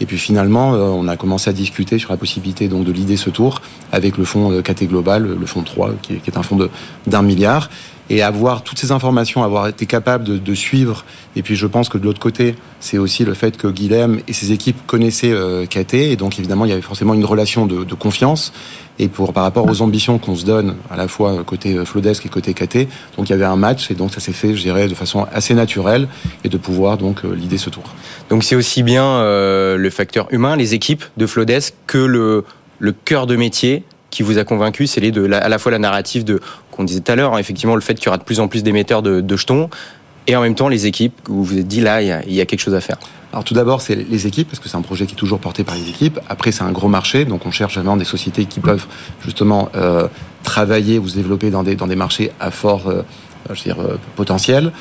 Et 0.00 0.06
puis 0.06 0.18
finalement, 0.18 0.74
euh, 0.74 0.88
on 0.88 1.08
a 1.08 1.16
commencé 1.16 1.48
à 1.48 1.52
discuter 1.52 1.98
sur 1.98 2.10
la 2.10 2.16
possibilité 2.16 2.68
donc, 2.68 2.84
de 2.84 2.92
l'idée 2.92 3.16
ce 3.16 3.30
tour 3.30 3.62
avec 3.92 4.18
le 4.18 4.24
fonds 4.24 4.60
KT 4.62 4.84
Global, 4.88 5.22
le 5.38 5.46
fonds 5.46 5.62
3, 5.62 5.92
qui 6.02 6.14
est, 6.14 6.16
qui 6.16 6.30
est 6.30 6.36
un 6.36 6.42
fonds 6.42 6.58
d'un 7.06 7.22
milliard 7.22 7.70
et 8.12 8.20
avoir 8.20 8.62
toutes 8.62 8.78
ces 8.78 8.92
informations, 8.92 9.42
avoir 9.42 9.68
été 9.68 9.86
capable 9.86 10.24
de, 10.24 10.36
de, 10.36 10.54
suivre. 10.54 11.04
Et 11.34 11.42
puis 11.42 11.56
je 11.56 11.66
pense 11.66 11.88
que 11.88 11.96
de 11.96 12.04
l'autre 12.04 12.20
côté, 12.20 12.54
c'est 12.78 12.98
aussi 12.98 13.24
le 13.24 13.32
fait 13.32 13.56
que 13.56 13.66
Guilhem 13.68 14.20
et 14.28 14.34
ses 14.34 14.52
équipes 14.52 14.76
connaissaient 14.86 15.32
euh, 15.32 15.64
KT, 15.64 15.94
et 15.94 16.16
donc 16.16 16.38
évidemment 16.38 16.66
il 16.66 16.68
y 16.68 16.72
avait 16.72 16.82
forcément 16.82 17.14
une 17.14 17.24
relation 17.24 17.64
de, 17.64 17.84
de 17.84 17.94
confiance. 17.94 18.52
Et 18.98 19.08
pour 19.08 19.32
par 19.32 19.44
rapport 19.44 19.66
aux 19.66 19.80
ambitions 19.80 20.18
qu'on 20.18 20.36
se 20.36 20.44
donne, 20.44 20.76
à 20.90 20.96
la 20.96 21.08
fois 21.08 21.42
côté 21.44 21.74
euh, 21.74 21.86
Flodesk 21.86 22.26
et 22.26 22.28
côté 22.28 22.52
KT, 22.52 22.86
donc 23.16 23.30
il 23.30 23.30
y 23.30 23.32
avait 23.32 23.46
un 23.46 23.56
match, 23.56 23.90
et 23.90 23.94
donc 23.94 24.12
ça 24.12 24.20
s'est 24.20 24.34
fait, 24.34 24.54
je 24.54 24.60
dirais, 24.60 24.88
de 24.88 24.94
façon 24.94 25.26
assez 25.32 25.54
naturelle, 25.54 26.06
et 26.44 26.50
de 26.50 26.58
pouvoir 26.58 26.98
donc 26.98 27.24
euh, 27.24 27.32
l'idée 27.34 27.56
ce 27.56 27.70
tour. 27.70 27.84
Donc 28.28 28.44
c'est 28.44 28.56
aussi 28.56 28.82
bien 28.82 29.06
euh, 29.06 29.78
le 29.78 29.88
facteur 29.88 30.26
humain, 30.30 30.54
les 30.54 30.74
équipes 30.74 31.04
de 31.16 31.26
Flodesk, 31.26 31.74
que 31.86 31.96
le 31.96 32.44
le 32.78 32.90
cœur 32.90 33.28
de 33.28 33.36
métier 33.36 33.84
qui 34.12 34.22
vous 34.22 34.38
a 34.38 34.44
convaincu 34.44 34.86
C'est 34.86 35.00
les 35.00 35.10
deux, 35.10 35.32
à 35.32 35.48
la 35.48 35.58
fois 35.58 35.72
la 35.72 35.80
narrative 35.80 36.22
de 36.22 36.40
qu'on 36.70 36.84
disait 36.84 37.00
tout 37.00 37.10
à 37.10 37.16
l'heure, 37.16 37.34
hein, 37.34 37.38
effectivement 37.38 37.74
le 37.74 37.80
fait 37.80 37.94
qu'il 37.94 38.06
y 38.06 38.08
aura 38.08 38.18
de 38.18 38.22
plus 38.22 38.38
en 38.38 38.46
plus 38.46 38.62
d'émetteurs 38.62 39.02
de, 39.02 39.36
jetons, 39.36 39.68
et 40.28 40.36
en 40.36 40.42
même 40.42 40.54
temps 40.54 40.68
les 40.68 40.86
équipes 40.86 41.14
où 41.28 41.36
vous 41.36 41.44
vous 41.44 41.58
êtes 41.58 41.66
dit 41.66 41.80
là 41.80 42.00
il 42.00 42.08
y, 42.08 42.12
a, 42.12 42.22
il 42.24 42.32
y 42.32 42.40
a 42.40 42.46
quelque 42.46 42.60
chose 42.60 42.74
à 42.74 42.80
faire. 42.80 42.98
Alors 43.32 43.42
tout 43.42 43.54
d'abord 43.54 43.80
c'est 43.80 43.96
les 43.96 44.26
équipes 44.26 44.46
parce 44.46 44.60
que 44.60 44.68
c'est 44.68 44.76
un 44.76 44.82
projet 44.82 45.06
qui 45.06 45.14
est 45.14 45.16
toujours 45.16 45.40
porté 45.40 45.64
par 45.64 45.74
les 45.74 45.88
équipes. 45.88 46.20
Après 46.28 46.52
c'est 46.52 46.62
un 46.62 46.70
gros 46.70 46.88
marché 46.88 47.24
donc 47.24 47.46
on 47.46 47.50
cherche 47.50 47.74
vraiment 47.74 47.96
des 47.96 48.04
sociétés 48.04 48.44
qui 48.44 48.60
peuvent 48.60 48.86
justement 49.24 49.70
euh, 49.74 50.06
travailler 50.44 50.98
ou 50.98 51.08
se 51.08 51.16
développer 51.16 51.50
dans 51.50 51.62
des 51.62 51.74
dans 51.74 51.88
des 51.88 51.96
marchés 51.96 52.30
à 52.38 52.50
fort 52.50 52.88
euh, 52.88 53.02
je 53.50 53.54
veux 53.54 53.74
dire, 53.74 53.80
euh, 53.80 53.96
potentiel. 54.16 54.72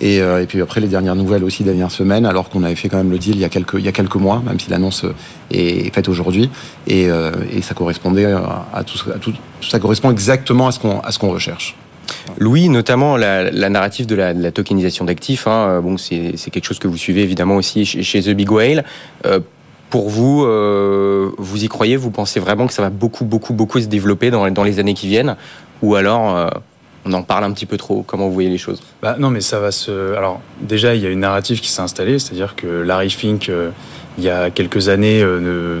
Et, 0.00 0.20
euh, 0.20 0.42
et, 0.42 0.46
puis 0.46 0.60
après 0.60 0.80
les 0.80 0.88
dernières 0.88 1.16
nouvelles 1.16 1.44
aussi 1.44 1.64
dernières 1.64 1.90
semaines, 1.90 2.26
alors 2.26 2.50
qu'on 2.50 2.62
avait 2.62 2.74
fait 2.74 2.88
quand 2.88 2.98
même 2.98 3.10
le 3.10 3.18
deal 3.18 3.34
il 3.34 3.40
y 3.40 3.44
a 3.44 3.48
quelques, 3.48 4.16
mois, 4.16 4.42
même 4.44 4.60
si 4.60 4.70
l'annonce 4.70 5.06
est 5.50 5.94
faite 5.94 6.08
aujourd'hui, 6.08 6.50
et, 6.86 7.08
euh, 7.08 7.32
ça 7.62 7.74
correspondait 7.74 8.26
à 8.26 8.84
tout, 8.84 8.98
à 9.10 9.18
tout, 9.18 9.32
ça 9.62 9.78
correspond 9.78 10.10
exactement 10.10 10.68
à 10.68 10.72
ce 11.12 11.18
qu'on 11.18 11.30
recherche. 11.30 11.76
Louis, 12.38 12.68
notamment 12.68 13.16
la, 13.16 13.50
narrative 13.70 14.06
de 14.06 14.14
la, 14.14 14.52
tokenisation 14.52 15.04
d'actifs, 15.04 15.46
hein, 15.46 15.82
c'est 15.96 16.50
quelque 16.50 16.64
chose 16.64 16.78
que 16.78 16.88
vous 16.88 16.96
suivez 16.96 17.22
évidemment 17.22 17.56
aussi 17.56 17.84
chez, 17.84 18.22
The 18.22 18.30
Big 18.30 18.50
Whale. 18.50 18.84
Euh, 19.24 19.40
pour 19.90 20.10
vous, 20.10 20.44
euh, 20.44 21.30
vous 21.38 21.64
y 21.64 21.68
croyez? 21.68 21.96
Vous 21.96 22.10
pensez 22.10 22.40
vraiment 22.40 22.66
que 22.66 22.72
ça 22.72 22.82
va 22.82 22.90
beaucoup, 22.90 23.24
beaucoup, 23.24 23.54
beaucoup 23.54 23.80
se 23.80 23.86
développer 23.86 24.30
dans, 24.30 24.64
les 24.64 24.78
années 24.78 24.94
qui 24.94 25.06
viennent? 25.06 25.36
Ou 25.82 25.94
alors 25.94 26.36
euh, 26.36 26.48
on 27.06 27.12
en 27.12 27.22
parle 27.22 27.44
un 27.44 27.52
petit 27.52 27.66
peu 27.66 27.76
trop. 27.76 28.02
Comment 28.02 28.26
vous 28.26 28.34
voyez 28.34 28.50
les 28.50 28.58
choses? 28.58 28.82
Bah, 29.00 29.16
Non, 29.18 29.30
mais 29.30 29.40
ça 29.40 29.60
va 29.60 29.70
se. 29.70 30.14
Alors, 30.16 30.40
déjà, 30.60 30.94
il 30.94 31.02
y 31.02 31.06
a 31.06 31.10
une 31.10 31.20
narrative 31.20 31.60
qui 31.60 31.70
s'est 31.70 31.80
installée, 31.82 32.18
c'est-à-dire 32.18 32.56
que 32.56 32.66
Larry 32.66 33.10
Fink, 33.10 33.48
euh, 33.48 33.70
il 34.18 34.24
y 34.24 34.30
a 34.30 34.50
quelques 34.50 34.88
années, 34.88 35.20
euh, 35.22 35.80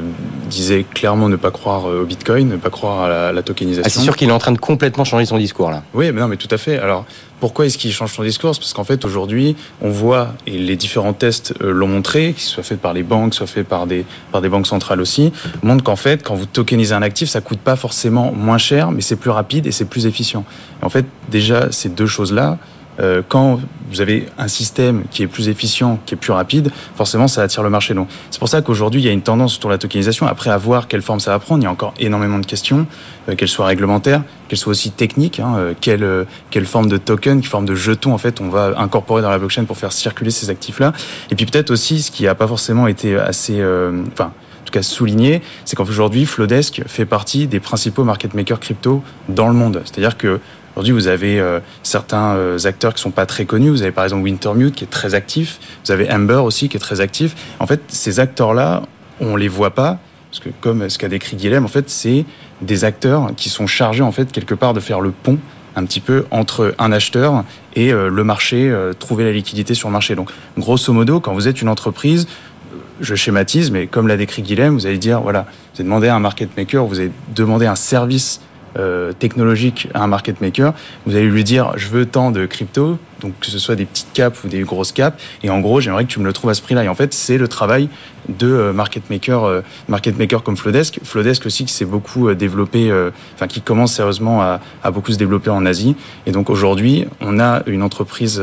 disait 0.50 0.84
clairement 0.94 1.28
ne 1.28 1.36
pas 1.36 1.50
croire 1.50 1.88
euh, 1.88 2.02
au 2.02 2.04
Bitcoin, 2.04 2.48
ne 2.48 2.56
pas 2.56 2.70
croire 2.70 3.02
à 3.04 3.08
la, 3.08 3.28
à 3.28 3.32
la 3.32 3.42
tokenisation. 3.42 3.82
Ah, 3.84 3.88
c'est 3.88 4.00
sûr 4.00 4.16
qu'il 4.16 4.28
est 4.28 4.32
en 4.32 4.38
train 4.38 4.52
de 4.52 4.58
complètement 4.58 5.04
changer 5.04 5.24
son 5.24 5.38
discours 5.38 5.70
là. 5.70 5.82
Oui, 5.94 6.12
mais 6.12 6.20
non, 6.20 6.28
mais 6.28 6.36
tout 6.36 6.48
à 6.50 6.58
fait. 6.58 6.78
Alors, 6.78 7.04
pourquoi 7.40 7.66
est-ce 7.66 7.76
qu'il 7.76 7.92
change 7.92 8.12
son 8.14 8.22
discours? 8.22 8.52
Parce 8.58 8.72
qu'en 8.72 8.84
fait, 8.84 9.04
aujourd'hui, 9.04 9.56
on 9.82 9.90
voit, 9.90 10.34
et 10.46 10.56
les 10.56 10.76
différents 10.76 11.12
tests 11.12 11.54
l'ont 11.60 11.88
montré, 11.88 12.32
qu'ils 12.32 12.44
soient 12.44 12.62
faits 12.62 12.80
par 12.80 12.94
les 12.94 13.02
banques, 13.02 13.34
soit 13.34 13.46
faits 13.46 13.66
par 13.66 13.86
des, 13.86 14.06
par 14.32 14.40
des 14.40 14.48
banques 14.48 14.66
centrales 14.66 15.00
aussi, 15.00 15.32
montrent 15.62 15.84
qu'en 15.84 15.96
fait, 15.96 16.22
quand 16.22 16.34
vous 16.34 16.46
tokenisez 16.46 16.94
un 16.94 17.02
actif, 17.02 17.28
ça 17.28 17.42
coûte 17.42 17.58
pas 17.58 17.76
forcément 17.76 18.32
moins 18.32 18.58
cher, 18.58 18.90
mais 18.90 19.02
c'est 19.02 19.16
plus 19.16 19.30
rapide 19.30 19.66
et 19.66 19.72
c'est 19.72 19.84
plus 19.84 20.06
efficient. 20.06 20.44
Et 20.82 20.84
en 20.84 20.88
fait, 20.88 21.04
déjà, 21.28 21.70
ces 21.72 21.90
deux 21.90 22.06
choses-là, 22.06 22.58
euh, 23.00 23.22
quand 23.26 23.60
vous 23.90 24.00
avez 24.00 24.26
un 24.38 24.48
système 24.48 25.04
qui 25.10 25.22
est 25.22 25.26
plus 25.26 25.48
efficient, 25.48 25.98
qui 26.06 26.14
est 26.14 26.16
plus 26.16 26.32
rapide, 26.32 26.70
forcément 26.96 27.28
ça 27.28 27.42
attire 27.42 27.62
le 27.62 27.70
marché. 27.70 27.94
Donc 27.94 28.08
c'est 28.30 28.38
pour 28.38 28.48
ça 28.48 28.62
qu'aujourd'hui 28.62 29.00
il 29.00 29.04
y 29.04 29.08
a 29.08 29.12
une 29.12 29.22
tendance 29.22 29.56
autour 29.56 29.70
de 29.70 29.74
la 29.74 29.78
tokenisation. 29.78 30.26
Après 30.26 30.50
à 30.50 30.56
voir 30.56 30.88
quelle 30.88 31.02
forme 31.02 31.20
ça 31.20 31.30
va 31.30 31.38
prendre, 31.38 31.62
il 31.62 31.64
y 31.64 31.68
a 31.68 31.70
encore 31.70 31.94
énormément 31.98 32.38
de 32.38 32.46
questions, 32.46 32.86
euh, 33.28 33.34
qu'elles 33.34 33.48
soient 33.48 33.66
réglementaires, 33.66 34.22
qu'elles 34.48 34.58
soient 34.58 34.72
aussi 34.72 34.90
techniques. 34.90 35.40
Hein, 35.40 35.54
euh, 35.56 35.74
quelle, 35.80 36.02
euh, 36.02 36.24
quelle 36.50 36.66
forme 36.66 36.88
de 36.88 36.96
token, 36.96 37.40
quelle 37.40 37.50
forme 37.50 37.66
de 37.66 37.74
jeton 37.74 38.12
en 38.12 38.18
fait 38.18 38.40
on 38.40 38.48
va 38.48 38.74
incorporer 38.78 39.22
dans 39.22 39.30
la 39.30 39.38
blockchain 39.38 39.64
pour 39.64 39.76
faire 39.76 39.92
circuler 39.92 40.30
ces 40.30 40.50
actifs-là. 40.50 40.92
Et 41.30 41.34
puis 41.34 41.46
peut-être 41.46 41.70
aussi 41.70 42.02
ce 42.02 42.10
qui 42.10 42.24
n'a 42.24 42.34
pas 42.34 42.46
forcément 42.46 42.86
été 42.86 43.16
assez, 43.16 43.60
euh, 43.60 44.02
enfin 44.12 44.26
en 44.26 44.45
tout 44.66 44.72
cas 44.72 44.82
souligné, 44.82 45.42
c'est 45.64 45.76
qu'aujourd'hui 45.76 46.26
Flodesk 46.26 46.82
fait 46.86 47.06
partie 47.06 47.46
des 47.46 47.60
principaux 47.60 48.04
market 48.04 48.34
makers 48.34 48.60
crypto 48.60 49.02
dans 49.28 49.48
le 49.48 49.54
monde. 49.54 49.82
C'est-à-dire 49.84 50.16
que 50.16 50.40
Aujourd'hui, 50.76 50.92
vous 50.92 51.08
avez 51.08 51.40
euh, 51.40 51.58
certains 51.82 52.34
euh, 52.34 52.58
acteurs 52.66 52.92
qui 52.92 53.00
sont 53.00 53.10
pas 53.10 53.24
très 53.24 53.46
connus. 53.46 53.70
Vous 53.70 53.80
avez 53.80 53.92
par 53.92 54.04
exemple 54.04 54.24
Wintermute 54.24 54.74
qui 54.74 54.84
est 54.84 54.88
très 54.88 55.14
actif. 55.14 55.58
Vous 55.84 55.90
avez 55.90 56.12
Amber 56.12 56.34
aussi 56.34 56.68
qui 56.68 56.76
est 56.76 56.80
très 56.80 57.00
actif. 57.00 57.34
En 57.60 57.66
fait, 57.66 57.80
ces 57.88 58.20
acteurs-là, 58.20 58.82
on 59.18 59.36
les 59.36 59.48
voit 59.48 59.74
pas 59.74 59.98
parce 60.30 60.40
que 60.40 60.50
comme 60.60 60.90
ce 60.90 60.98
qu'a 60.98 61.08
décrit 61.08 61.36
Guilhem, 61.36 61.64
en 61.64 61.68
fait, 61.68 61.88
c'est 61.88 62.26
des 62.60 62.84
acteurs 62.84 63.30
qui 63.38 63.48
sont 63.48 63.66
chargés 63.66 64.02
en 64.02 64.12
fait 64.12 64.30
quelque 64.30 64.54
part 64.54 64.74
de 64.74 64.80
faire 64.80 65.00
le 65.00 65.12
pont 65.12 65.38
un 65.76 65.84
petit 65.86 66.00
peu 66.00 66.26
entre 66.30 66.74
un 66.78 66.92
acheteur 66.92 67.44
et 67.74 67.92
euh, 67.92 68.10
le 68.10 68.24
marché, 68.24 68.70
trouver 68.98 69.24
la 69.24 69.32
liquidité 69.32 69.72
sur 69.72 69.88
le 69.88 69.94
marché. 69.94 70.14
Donc, 70.14 70.30
grosso 70.58 70.92
modo, 70.92 71.20
quand 71.20 71.32
vous 71.32 71.48
êtes 71.48 71.62
une 71.62 71.70
entreprise, 71.70 72.28
je 73.00 73.14
schématise, 73.14 73.70
mais 73.70 73.86
comme 73.86 74.08
l'a 74.08 74.16
décrit 74.16 74.42
Guilhem, 74.42 74.74
vous 74.74 74.86
allez 74.86 74.98
dire, 74.98 75.20
voilà, 75.20 75.42
vous 75.74 75.80
avez 75.80 75.84
demandé 75.84 76.08
à 76.08 76.16
un 76.16 76.20
market 76.20 76.56
maker, 76.56 76.84
vous 76.86 76.98
avez 76.98 77.10
demandé 77.34 77.66
un 77.66 77.76
service 77.76 78.40
euh, 78.78 79.12
technologique 79.12 79.88
à 79.94 80.02
un 80.02 80.06
market 80.06 80.42
maker, 80.42 80.74
vous 81.06 81.16
allez 81.16 81.28
lui 81.28 81.44
dire 81.44 81.72
je 81.76 81.88
veux 81.88 82.04
tant 82.04 82.30
de 82.30 82.44
crypto, 82.44 82.98
donc 83.20 83.32
que 83.40 83.46
ce 83.46 83.58
soit 83.58 83.74
des 83.74 83.86
petites 83.86 84.12
caps 84.12 84.44
ou 84.44 84.48
des 84.48 84.60
grosses 84.60 84.92
caps, 84.92 85.16
et 85.42 85.48
en 85.48 85.60
gros 85.60 85.80
j'aimerais 85.80 86.04
que 86.04 86.10
tu 86.10 86.20
me 86.20 86.26
le 86.26 86.34
trouves 86.34 86.50
à 86.50 86.54
ce 86.54 86.60
prix-là. 86.60 86.84
Et 86.84 86.88
en 86.88 86.94
fait 86.94 87.14
c'est 87.14 87.38
le 87.38 87.48
travail 87.48 87.88
de 88.28 88.48
euh, 88.48 88.72
market 88.74 89.08
maker, 89.08 89.44
euh, 89.44 89.62
market 89.88 90.18
maker 90.18 90.42
comme 90.42 90.58
Flodesk, 90.58 90.98
Flodesk 91.02 91.46
aussi 91.46 91.64
qui 91.64 91.72
s'est 91.72 91.86
beaucoup 91.86 92.34
développé, 92.34 92.92
enfin 93.34 93.46
qui 93.46 93.62
commence 93.62 93.94
sérieusement 93.94 94.42
à, 94.42 94.60
à, 94.82 94.90
beaucoup 94.90 95.12
se 95.12 95.18
développer 95.18 95.48
en 95.48 95.64
Asie. 95.64 95.96
Et 96.26 96.32
donc 96.32 96.50
aujourd'hui 96.50 97.06
on 97.22 97.40
a 97.40 97.62
une 97.66 97.82
entreprise 97.82 98.42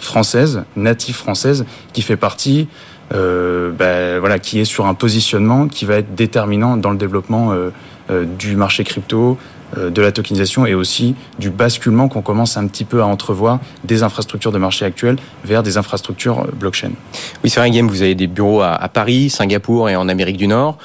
française, 0.00 0.64
native 0.74 1.14
française, 1.14 1.64
qui 1.92 2.02
fait 2.02 2.16
partie 2.16 2.66
euh, 3.12 3.72
ben, 3.72 4.18
voilà, 4.20 4.38
qui 4.38 4.60
est 4.60 4.64
sur 4.64 4.86
un 4.86 4.94
positionnement 4.94 5.66
qui 5.66 5.84
va 5.84 5.96
être 5.96 6.14
déterminant 6.14 6.76
dans 6.76 6.90
le 6.90 6.96
développement 6.96 7.52
euh, 7.52 7.70
euh, 8.10 8.24
du 8.24 8.56
marché 8.56 8.84
crypto, 8.84 9.38
de 9.76 10.02
la 10.02 10.10
tokenisation 10.10 10.66
et 10.66 10.74
aussi 10.74 11.14
du 11.38 11.48
basculement 11.48 12.08
qu'on 12.08 12.22
commence 12.22 12.56
un 12.56 12.66
petit 12.66 12.84
peu 12.84 13.02
à 13.02 13.06
entrevoir 13.06 13.60
des 13.84 14.02
infrastructures 14.02 14.50
de 14.50 14.58
marché 14.58 14.84
actuelles 14.84 15.14
vers 15.44 15.62
des 15.62 15.76
infrastructures 15.76 16.48
blockchain. 16.58 16.90
Oui, 17.44 17.50
c'est 17.50 17.60
vrai, 17.60 17.70
Game, 17.70 17.86
vous 17.86 18.02
avez 18.02 18.16
des 18.16 18.26
bureaux 18.26 18.62
à, 18.62 18.88
Paris, 18.92 19.30
Singapour 19.30 19.88
et 19.88 19.94
en 19.94 20.08
Amérique 20.08 20.38
du 20.38 20.48
Nord. 20.48 20.76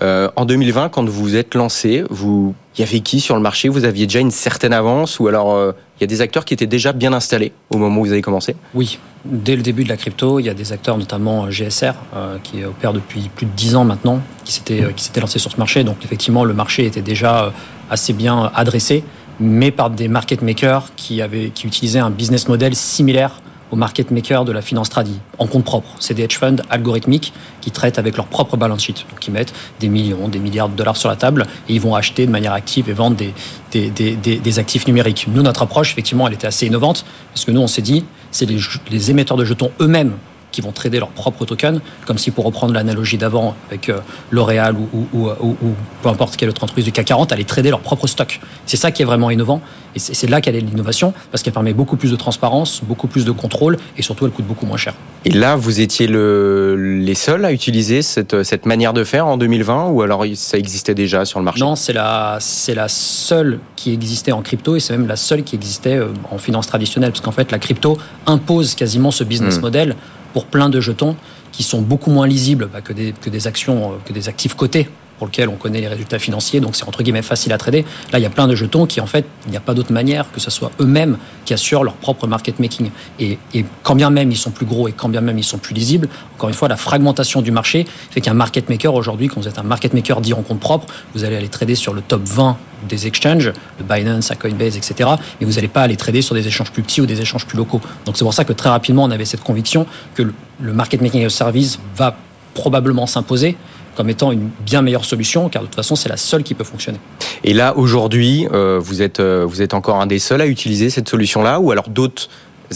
En 0.00 0.44
2020, 0.44 0.88
quand 0.88 1.08
vous 1.08 1.22
vous 1.22 1.36
êtes 1.36 1.54
lancé, 1.54 2.02
vous, 2.10 2.56
il 2.76 2.80
y 2.80 2.84
avait 2.84 2.98
qui 2.98 3.20
sur 3.20 3.36
le 3.36 3.42
marché? 3.42 3.68
Vous 3.68 3.84
aviez 3.84 4.06
déjà 4.06 4.18
une 4.18 4.32
certaine 4.32 4.72
avance 4.72 5.20
ou 5.20 5.28
alors 5.28 5.72
il 6.02 6.06
y 6.06 6.12
a 6.12 6.16
des 6.16 6.20
acteurs 6.20 6.44
qui 6.44 6.52
étaient 6.52 6.66
déjà 6.66 6.92
bien 6.92 7.12
installés 7.12 7.52
au 7.70 7.78
moment 7.78 8.00
où 8.00 8.04
vous 8.04 8.10
avez 8.10 8.22
commencé 8.22 8.56
Oui, 8.74 8.98
dès 9.24 9.54
le 9.54 9.62
début 9.62 9.84
de 9.84 9.88
la 9.88 9.96
crypto, 9.96 10.40
il 10.40 10.46
y 10.46 10.48
a 10.48 10.54
des 10.54 10.72
acteurs, 10.72 10.98
notamment 10.98 11.48
GSR, 11.48 11.92
euh, 12.16 12.38
qui 12.42 12.64
opèrent 12.64 12.92
depuis 12.92 13.30
plus 13.32 13.46
de 13.46 13.52
10 13.52 13.76
ans 13.76 13.84
maintenant, 13.84 14.20
qui 14.44 14.52
s'étaient 14.52 14.84
s'étaient 14.96 15.20
lancés 15.20 15.38
sur 15.38 15.52
ce 15.52 15.58
marché. 15.58 15.84
Donc 15.84 15.98
effectivement, 16.04 16.42
le 16.42 16.54
marché 16.54 16.86
était 16.86 17.02
déjà 17.02 17.52
assez 17.88 18.14
bien 18.14 18.50
adressé, 18.52 19.04
mais 19.38 19.70
par 19.70 19.90
des 19.90 20.08
market 20.08 20.42
makers 20.42 20.92
qui 20.96 21.22
avaient 21.22 21.50
qui 21.50 21.68
utilisaient 21.68 22.00
un 22.00 22.10
business 22.10 22.48
model 22.48 22.74
similaire 22.74 23.40
aux 23.72 23.76
market 23.76 24.10
makers 24.10 24.44
de 24.44 24.52
la 24.52 24.62
finance 24.62 24.90
tradie, 24.90 25.18
en 25.38 25.46
compte 25.46 25.64
propre. 25.64 25.88
C'est 25.98 26.14
des 26.14 26.22
hedge 26.22 26.38
funds 26.38 26.62
algorithmiques 26.70 27.32
qui 27.60 27.70
traitent 27.70 27.98
avec 27.98 28.16
leur 28.16 28.26
propre 28.26 28.56
balance 28.56 28.84
sheet, 28.84 29.06
donc 29.10 29.18
qui 29.18 29.30
mettent 29.30 29.54
des 29.80 29.88
millions, 29.88 30.28
des 30.28 30.38
milliards 30.38 30.68
de 30.68 30.76
dollars 30.76 30.96
sur 30.96 31.08
la 31.08 31.16
table 31.16 31.46
et 31.68 31.74
ils 31.74 31.80
vont 31.80 31.94
acheter 31.94 32.26
de 32.26 32.30
manière 32.30 32.52
active 32.52 32.88
et 32.88 32.92
vendre 32.92 33.16
des 33.16 34.58
actifs 34.58 34.86
numériques. 34.86 35.26
Nous, 35.26 35.42
notre 35.42 35.62
approche, 35.62 35.90
effectivement, 35.92 36.28
elle 36.28 36.34
était 36.34 36.46
assez 36.46 36.66
innovante 36.66 37.04
parce 37.32 37.44
que 37.44 37.50
nous, 37.50 37.60
on 37.60 37.66
s'est 37.66 37.82
dit, 37.82 38.04
c'est 38.30 38.46
les, 38.46 38.58
les 38.90 39.10
émetteurs 39.10 39.36
de 39.36 39.44
jetons 39.44 39.70
eux-mêmes 39.80 40.12
qui 40.52 40.60
vont 40.60 40.72
trader 40.72 41.00
leurs 41.00 41.08
propres 41.08 41.44
tokens, 41.44 41.80
comme 42.06 42.18
si 42.18 42.30
pour 42.30 42.44
reprendre 42.44 42.72
l'analogie 42.72 43.18
d'avant 43.18 43.56
avec 43.68 43.88
euh, 43.88 43.98
L'Oréal 44.30 44.76
ou, 44.76 45.08
ou, 45.12 45.28
ou, 45.28 45.56
ou, 45.62 45.74
peu 46.02 46.08
importe 46.08 46.36
quelle 46.36 46.50
autre 46.50 46.62
entreprise 46.62 46.84
du 46.84 46.92
CAC 46.92 47.06
40, 47.06 47.32
allaient 47.32 47.44
trader 47.44 47.70
leur 47.70 47.80
propre 47.80 48.06
stock. 48.06 48.40
C'est 48.66 48.76
ça 48.76 48.90
qui 48.90 49.02
est 49.02 49.04
vraiment 49.04 49.30
innovant 49.30 49.60
et 49.94 49.98
c'est 49.98 50.28
là 50.28 50.40
qu'elle 50.40 50.56
est 50.56 50.60
l'innovation 50.60 51.12
parce 51.30 51.42
qu'elle 51.42 51.52
permet 51.52 51.74
beaucoup 51.74 51.96
plus 51.96 52.10
de 52.10 52.16
transparence, 52.16 52.80
beaucoup 52.82 53.08
plus 53.08 53.24
de 53.24 53.30
contrôle 53.30 53.76
et 53.96 54.02
surtout 54.02 54.24
elle 54.24 54.32
coûte 54.32 54.46
beaucoup 54.46 54.66
moins 54.66 54.76
cher. 54.76 54.94
Et 55.24 55.30
là, 55.30 55.56
vous 55.56 55.80
étiez 55.80 56.06
le, 56.06 56.76
les 56.76 57.14
seuls 57.14 57.44
à 57.44 57.52
utiliser 57.52 58.02
cette, 58.02 58.42
cette 58.42 58.66
manière 58.66 58.92
de 58.92 59.04
faire 59.04 59.26
en 59.26 59.36
2020 59.36 59.88
ou 59.88 60.02
alors 60.02 60.24
ça 60.34 60.58
existait 60.58 60.94
déjà 60.94 61.24
sur 61.24 61.38
le 61.38 61.44
marché? 61.44 61.60
Non, 61.60 61.76
c'est 61.76 61.92
la, 61.92 62.38
la 62.74 62.88
seule 62.88 63.58
qui 63.76 63.92
existait 63.92 64.32
en 64.32 64.42
crypto 64.42 64.76
et 64.76 64.80
c'est 64.80 64.96
même 64.96 65.06
la 65.06 65.16
seule 65.16 65.42
qui 65.42 65.56
existait 65.56 65.96
euh, 65.96 66.08
en 66.30 66.38
finance 66.38 66.66
traditionnelle 66.66 67.10
parce 67.10 67.20
qu'en 67.20 67.32
fait 67.32 67.52
la 67.52 67.58
crypto 67.58 67.98
impose 68.26 68.74
quasiment 68.74 69.10
ce 69.10 69.24
business 69.24 69.58
mmh. 69.58 69.60
model 69.60 69.96
pour 70.32 70.46
plein 70.46 70.68
de 70.68 70.80
jetons 70.80 71.16
qui 71.52 71.62
sont 71.62 71.82
beaucoup 71.82 72.10
moins 72.10 72.26
lisibles 72.26 72.68
bah, 72.72 72.80
que, 72.80 72.92
des, 72.92 73.46
actions, 73.46 73.92
euh, 73.92 73.94
que 74.04 74.12
des 74.12 74.28
actifs 74.28 74.54
cotés 74.54 74.88
pour 75.22 75.28
lequel 75.28 75.48
on 75.48 75.54
connaît 75.54 75.80
les 75.80 75.86
résultats 75.86 76.18
financiers, 76.18 76.58
donc 76.58 76.74
c'est 76.74 76.82
entre 76.82 77.04
guillemets 77.04 77.22
facile 77.22 77.52
à 77.52 77.58
trader. 77.58 77.84
Là, 78.12 78.18
il 78.18 78.22
y 78.22 78.26
a 78.26 78.30
plein 78.30 78.48
de 78.48 78.56
jetons 78.56 78.86
qui, 78.86 79.00
en 79.00 79.06
fait, 79.06 79.24
il 79.46 79.52
n'y 79.52 79.56
a 79.56 79.60
pas 79.60 79.72
d'autre 79.72 79.92
manière 79.92 80.32
que 80.32 80.40
ce 80.40 80.50
soit 80.50 80.72
eux-mêmes 80.80 81.16
qui 81.44 81.54
assurent 81.54 81.84
leur 81.84 81.94
propre 81.94 82.26
market 82.26 82.58
making. 82.58 82.90
Et, 83.20 83.38
quand 83.84 83.94
bien 83.94 84.10
même 84.10 84.32
ils 84.32 84.36
sont 84.36 84.50
plus 84.50 84.66
gros 84.66 84.88
et 84.88 84.92
quand 84.92 85.08
bien 85.08 85.20
même 85.20 85.38
ils 85.38 85.44
sont 85.44 85.58
plus 85.58 85.76
lisibles, 85.76 86.08
encore 86.34 86.48
une 86.48 86.56
fois, 86.56 86.66
la 86.66 86.76
fragmentation 86.76 87.40
du 87.40 87.52
marché 87.52 87.86
fait 88.10 88.20
qu'un 88.20 88.34
market 88.34 88.68
maker 88.68 88.94
aujourd'hui, 88.94 89.28
quand 89.28 89.40
vous 89.40 89.46
êtes 89.46 89.60
un 89.60 89.62
market 89.62 89.94
maker 89.94 90.20
dit 90.20 90.34
en 90.34 90.42
compte 90.42 90.58
propre, 90.58 90.86
vous 91.14 91.22
allez 91.22 91.36
aller 91.36 91.48
trader 91.48 91.76
sur 91.76 91.94
le 91.94 92.00
top 92.00 92.22
20 92.24 92.56
des 92.88 93.06
exchanges, 93.06 93.52
le 93.78 93.84
Binance, 93.84 94.32
à 94.32 94.34
Coinbase, 94.34 94.76
etc. 94.76 95.08
Et 95.40 95.44
vous 95.44 95.52
n'allez 95.52 95.68
pas 95.68 95.82
aller 95.82 95.96
trader 95.96 96.20
sur 96.20 96.34
des 96.34 96.48
échanges 96.48 96.72
plus 96.72 96.82
petits 96.82 97.00
ou 97.00 97.06
des 97.06 97.20
échanges 97.20 97.46
plus 97.46 97.58
locaux. 97.58 97.80
Donc 98.06 98.16
c'est 98.16 98.24
pour 98.24 98.34
ça 98.34 98.44
que 98.44 98.52
très 98.52 98.70
rapidement, 98.70 99.04
on 99.04 99.10
avait 99.12 99.24
cette 99.24 99.44
conviction 99.44 99.86
que 100.16 100.24
le 100.60 100.72
market 100.72 101.00
making 101.00 101.28
service 101.28 101.78
va 101.94 102.16
probablement 102.54 103.06
s'imposer 103.06 103.56
comme 103.96 104.08
étant 104.08 104.32
une 104.32 104.48
bien 104.64 104.82
meilleure 104.82 105.04
solution, 105.04 105.48
car 105.48 105.62
de 105.62 105.66
toute 105.66 105.76
façon, 105.76 105.96
c'est 105.96 106.08
la 106.08 106.16
seule 106.16 106.42
qui 106.42 106.54
peut 106.54 106.64
fonctionner. 106.64 106.98
Et 107.44 107.52
là, 107.52 107.76
aujourd'hui, 107.76 108.46
euh, 108.52 108.78
vous, 108.82 109.02
êtes, 109.02 109.20
euh, 109.20 109.44
vous 109.46 109.60
êtes 109.60 109.74
encore 109.74 110.00
un 110.00 110.06
des 110.06 110.18
seuls 110.18 110.40
à 110.40 110.46
utiliser 110.46 110.90
cette 110.90 111.08
solution-là, 111.08 111.60
ou 111.60 111.70
alors 111.72 111.88
d'autres 111.88 112.28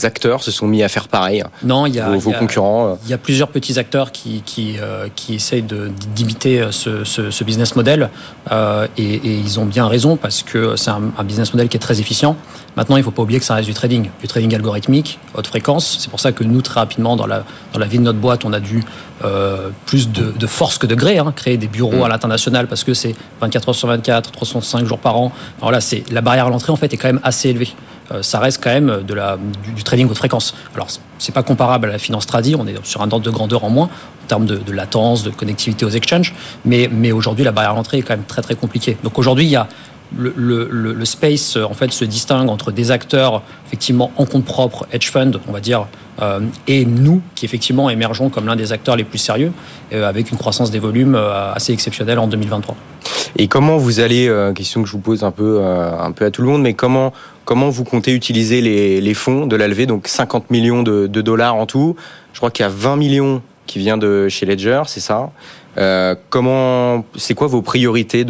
acteurs 0.04 0.42
se 0.42 0.50
sont 0.50 0.66
mis 0.66 0.82
à 0.82 0.88
faire 0.88 1.08
pareil 1.08 1.44
Non, 1.62 1.86
il 1.86 1.94
y 1.94 2.00
a 2.00 2.08
vos, 2.08 2.18
vos 2.18 2.30
il 2.30 2.32
y 2.32 2.36
a, 2.36 2.38
concurrents. 2.38 2.88
euh. 2.88 2.94
Il 3.04 3.10
y 3.10 3.14
a 3.14 3.18
plusieurs 3.18 3.48
petits 3.48 3.78
acteurs 3.78 4.12
qui 4.12 4.42
qui, 4.44 4.76
euh, 4.80 5.08
qui 5.14 5.34
essayent 5.34 5.64
d'imiter 6.14 6.60
euh, 6.60 6.70
ce, 6.70 7.04
ce, 7.04 7.30
ce, 7.30 7.44
business 7.44 7.76
model 7.76 8.10
euh, 8.50 8.86
et, 8.96 9.14
et, 9.14 9.38
ils 9.38 9.60
ont 9.60 9.64
bien 9.64 9.86
raison 9.86 10.16
parce 10.16 10.42
que 10.42 10.76
c'est 10.76 10.90
un, 10.90 11.12
un, 11.16 11.24
business 11.24 11.52
model 11.54 11.68
qui 11.68 11.76
est 11.76 11.80
très 11.80 12.00
efficient. 12.00 12.36
Maintenant, 12.76 12.96
il 12.96 13.00
ne 13.00 13.04
faut 13.04 13.10
pas 13.10 13.22
oublier 13.22 13.38
que 13.38 13.46
ça 13.46 13.54
reste 13.54 13.68
du 13.68 13.74
trading, 13.74 14.10
du 14.20 14.28
trading 14.28 14.54
algorithmique, 14.54 15.18
haute 15.34 15.46
fréquence. 15.46 15.96
C'est 16.00 16.10
pour 16.10 16.20
ça 16.20 16.32
que 16.32 16.44
nous, 16.44 16.60
très 16.60 16.80
rapidement, 16.80 17.16
dans 17.16 17.26
la 17.26 17.44
dans 17.72 17.78
la 17.80 17.86
vie 17.86 17.98
de 17.98 18.02
notre 18.02 18.18
boîte, 18.18 18.44
on 18.44 18.52
a 18.52 18.60
dû 18.60 18.84
euh, 19.24 19.70
plus 19.86 20.10
de, 20.10 20.30
de, 20.30 20.46
force 20.46 20.76
que 20.76 20.86
de 20.86 20.94
gré, 20.94 21.16
hein, 21.18 21.32
créer 21.34 21.56
des 21.56 21.68
bureaux 21.68 21.96
mmh. 21.96 22.02
à 22.02 22.08
l'international 22.08 22.66
parce 22.66 22.84
que 22.84 22.92
c'est 22.92 23.14
24 23.40 23.70
heures 23.70 23.74
sur 23.74 23.88
24, 23.88 24.30
365 24.30 24.86
jours 24.86 24.98
par 24.98 25.16
an. 25.16 25.32
Alors 25.58 25.70
là, 25.70 25.80
c'est 25.80 26.04
la 26.12 26.20
barrière 26.20 26.46
à 26.46 26.50
l'entrée 26.50 26.70
en 26.72 26.76
fait 26.76 26.92
est 26.92 26.98
quand 26.98 27.08
même 27.08 27.20
assez 27.22 27.48
élevée. 27.48 27.70
Euh, 28.12 28.22
ça 28.22 28.38
reste 28.38 28.62
quand 28.62 28.70
même 28.72 29.02
du, 29.04 29.84
trading 29.84 30.08
haute 30.08 30.16
fréquence. 30.16 30.54
Alors, 30.74 30.88
c'est 31.18 31.34
pas 31.34 31.42
comparable 31.42 31.88
à 31.88 31.92
la 31.92 31.98
finance 31.98 32.26
tradie, 32.26 32.54
on 32.56 32.66
est 32.66 32.74
sur 32.84 33.02
un 33.02 33.10
ordre 33.10 33.20
de 33.20 33.30
grandeur 33.30 33.64
en 33.64 33.70
moins 33.70 33.88
en 34.24 34.26
termes 34.26 34.46
de, 34.46 34.72
latence, 34.72 35.22
de 35.22 35.30
connectivité 35.30 35.84
aux 35.84 35.90
exchanges, 35.90 36.34
mais, 36.64 37.12
aujourd'hui, 37.12 37.44
la 37.44 37.52
barrière 37.52 37.76
à 37.76 37.96
est 37.96 38.02
quand 38.02 38.14
même 38.14 38.24
très 38.24 38.42
très 38.42 38.56
compliquée. 38.56 38.96
Donc 39.04 39.18
aujourd'hui, 39.18 39.44
il 39.44 39.50
y 39.50 39.56
a 39.56 39.68
le, 40.16 41.04
space 41.04 41.56
en 41.56 41.74
fait 41.74 41.92
se 41.92 42.04
distingue 42.04 42.48
entre 42.48 42.70
des 42.70 42.90
acteurs 42.90 43.42
effectivement 43.66 44.12
en 44.16 44.24
compte 44.24 44.44
propre, 44.44 44.86
hedge 44.92 45.10
fund, 45.10 45.32
on 45.48 45.52
va 45.52 45.60
dire, 45.60 45.86
euh, 46.22 46.40
et 46.66 46.84
nous 46.84 47.20
qui 47.34 47.44
effectivement 47.44 47.90
émergeons 47.90 48.30
comme 48.30 48.46
l'un 48.46 48.56
des 48.56 48.72
acteurs 48.72 48.96
les 48.96 49.04
plus 49.04 49.18
sérieux, 49.18 49.52
euh, 49.92 50.08
avec 50.08 50.30
une 50.30 50.38
croissance 50.38 50.70
des 50.70 50.78
volumes 50.78 51.14
euh, 51.14 51.52
assez 51.52 51.72
exceptionnelle 51.72 52.18
en 52.18 52.26
2023. 52.28 52.76
Et 53.38 53.48
comment 53.48 53.76
vous 53.76 54.00
allez, 54.00 54.28
euh, 54.28 54.52
question 54.52 54.82
que 54.82 54.88
je 54.88 54.92
vous 54.92 55.00
pose 55.00 55.24
un 55.24 55.30
peu, 55.30 55.58
euh, 55.60 55.98
un 55.98 56.12
peu 56.12 56.24
à 56.24 56.30
tout 56.30 56.42
le 56.42 56.48
monde, 56.48 56.62
mais 56.62 56.74
comment, 56.74 57.12
comment 57.46 57.70
vous 57.70 57.84
comptez 57.84 58.12
utiliser 58.12 58.60
les, 58.60 59.14
fonds 59.14 59.46
de 59.46 59.56
la 59.56 59.68
levée, 59.68 59.86
donc 59.86 60.08
50 60.08 60.50
millions 60.50 60.82
de, 60.82 61.06
dollars 61.06 61.54
en 61.54 61.64
tout. 61.64 61.96
Je 62.34 62.38
crois 62.38 62.50
qu'il 62.50 62.64
y 62.64 62.66
a 62.66 62.70
20 62.70 62.96
millions 62.96 63.40
qui 63.66 63.78
vient 63.78 63.96
de 63.96 64.28
chez 64.28 64.44
Ledger, 64.44 64.82
c'est 64.86 65.00
ça 65.00 65.30
euh, 65.78 66.14
comment, 66.30 67.04
c'est 67.16 67.34
quoi 67.34 67.48
vos 67.48 67.60
priorités 67.60 68.24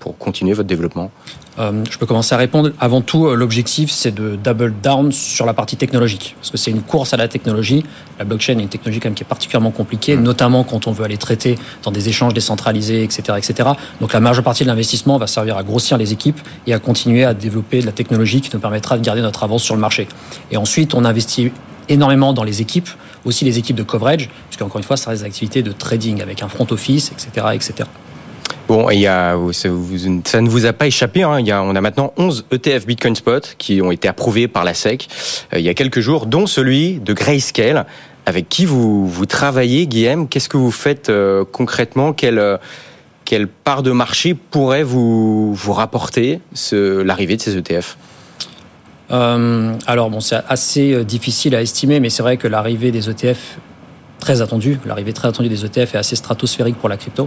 pour 0.00 0.18
continuer 0.18 0.52
votre 0.52 0.68
développement? 0.68 1.10
Euh, 1.58 1.84
je 1.90 1.98
peux 1.98 2.06
commencer 2.06 2.34
à 2.34 2.38
répondre. 2.38 2.70
Avant 2.80 3.02
tout, 3.02 3.26
euh, 3.26 3.34
l'objectif, 3.34 3.90
c'est 3.90 4.14
de 4.14 4.36
double 4.36 4.74
down 4.82 5.12
sur 5.12 5.44
la 5.44 5.52
partie 5.52 5.76
technologique. 5.76 6.34
Parce 6.38 6.50
que 6.50 6.56
c'est 6.56 6.70
une 6.70 6.82
course 6.82 7.12
à 7.12 7.16
la 7.16 7.28
technologie. 7.28 7.84
La 8.18 8.24
blockchain 8.24 8.58
est 8.58 8.62
une 8.62 8.68
technologie 8.68 9.00
quand 9.00 9.08
même 9.08 9.14
qui 9.14 9.22
est 9.22 9.26
particulièrement 9.26 9.70
compliquée, 9.70 10.16
mmh. 10.16 10.22
notamment 10.22 10.64
quand 10.64 10.86
on 10.86 10.92
veut 10.92 11.04
aller 11.04 11.18
traiter 11.18 11.58
dans 11.82 11.90
des 11.90 12.08
échanges 12.08 12.32
décentralisés, 12.32 13.04
etc., 13.04 13.36
etc. 13.36 13.70
Donc 14.00 14.12
la 14.12 14.20
majeure 14.20 14.44
partie 14.44 14.62
de 14.62 14.68
l'investissement 14.68 15.18
va 15.18 15.26
servir 15.26 15.58
à 15.58 15.62
grossir 15.62 15.98
les 15.98 16.12
équipes 16.12 16.40
et 16.66 16.72
à 16.72 16.78
continuer 16.78 17.24
à 17.24 17.34
développer 17.34 17.80
de 17.80 17.86
la 17.86 17.92
technologie 17.92 18.40
qui 18.40 18.50
nous 18.54 18.60
permettra 18.60 18.96
de 18.96 19.04
garder 19.04 19.20
notre 19.20 19.42
avance 19.42 19.62
sur 19.62 19.74
le 19.74 19.80
marché. 19.80 20.08
Et 20.50 20.56
ensuite, 20.56 20.94
on 20.94 21.04
investit 21.04 21.52
énormément 21.88 22.32
dans 22.32 22.44
les 22.44 22.62
équipes, 22.62 22.88
aussi 23.24 23.44
les 23.44 23.58
équipes 23.58 23.76
de 23.76 23.82
coverage, 23.82 24.30
puisqu'encore 24.48 24.78
une 24.78 24.84
fois, 24.84 24.96
ça 24.96 25.10
reste 25.10 25.22
des 25.22 25.28
activités 25.28 25.62
de 25.62 25.72
trading 25.72 26.22
avec 26.22 26.42
un 26.42 26.48
front 26.48 26.66
office, 26.70 27.12
etc., 27.12 27.46
etc. 27.52 27.88
Bon, 28.72 28.86
ça, 29.52 30.40
ne 30.40 30.48
vous 30.48 30.64
a 30.64 30.72
pas 30.72 30.86
échappé. 30.86 31.24
Hein, 31.24 31.44
on 31.46 31.76
a 31.76 31.80
maintenant 31.82 32.14
11 32.16 32.46
ETF 32.52 32.86
Bitcoin 32.86 33.14
Spot 33.14 33.54
qui 33.58 33.82
ont 33.82 33.90
été 33.90 34.08
approuvés 34.08 34.48
par 34.48 34.64
la 34.64 34.72
SEC 34.72 35.08
euh, 35.52 35.58
il 35.58 35.62
y 35.66 35.68
a 35.68 35.74
quelques 35.74 36.00
jours, 36.00 36.24
dont 36.24 36.46
celui 36.46 36.98
de 36.98 37.12
Grayscale, 37.12 37.84
avec 38.24 38.48
qui 38.48 38.64
vous, 38.64 39.26
travaillez, 39.28 39.86
Guillaume? 39.86 40.26
Qu'est-ce 40.26 40.48
que 40.48 40.56
vous 40.56 40.70
faites 40.70 41.10
euh, 41.10 41.44
concrètement? 41.44 42.14
Quelle, 42.14 42.38
euh, 42.38 42.56
quelle 43.26 43.46
part 43.46 43.82
de 43.82 43.90
marché 43.90 44.32
pourrait 44.32 44.84
vous, 44.84 45.54
rapporter 45.68 46.40
l'arrivée 46.72 47.36
de 47.36 47.42
ces 47.42 47.58
ETF 47.58 47.98
alors 49.10 50.08
bon, 50.08 50.20
c'est 50.20 50.40
assez 50.48 51.04
difficile 51.04 51.54
à 51.54 51.60
estimer, 51.60 52.00
mais 52.00 52.08
c'est 52.08 52.22
vrai 52.22 52.38
que 52.38 52.48
l'arrivée 52.48 52.90
des 52.90 53.10
ETF 53.10 53.58
très 54.22 54.40
attendu. 54.40 54.78
L'arrivée 54.86 55.12
très 55.12 55.28
attendue 55.28 55.48
des 55.48 55.64
ETF 55.64 55.94
est 55.94 55.98
assez 55.98 56.16
stratosphérique 56.16 56.76
pour 56.76 56.88
la 56.88 56.96
crypto. 56.96 57.26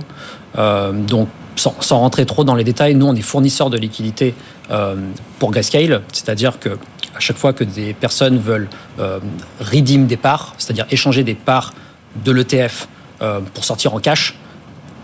Euh, 0.58 0.92
donc, 0.94 1.28
sans, 1.56 2.00
rentrer 2.00 2.26
trop 2.26 2.44
dans 2.44 2.56
les 2.56 2.64
détails, 2.64 2.96
nous, 2.96 3.06
on 3.06 3.16
est 3.16 3.22
fournisseur 3.22 3.70
de 3.70 3.78
liquidités 3.78 4.34
euh, 4.72 4.96
pour 5.40 5.52
Grayscale, 5.52 6.02
c'est-à-dire 6.12 6.60
que 6.60 6.70
à 6.70 7.20
chaque 7.20 7.38
fois 7.38 7.54
que 7.54 7.64
des 7.64 7.94
personnes 7.94 8.38
veulent 8.38 8.68
euh, 9.00 9.20
redeem 9.60 10.06
des 10.06 10.18
parts, 10.18 10.54
c'est-à-dire 10.58 10.86
échanger 10.92 11.24
des 11.24 11.36
parts 11.36 11.74
de 12.26 12.32
l'ETF 12.32 12.88
euh, 13.22 13.40
pour 13.54 13.64
sortir 13.64 13.94
en 13.94 14.00
cash, 14.00 14.38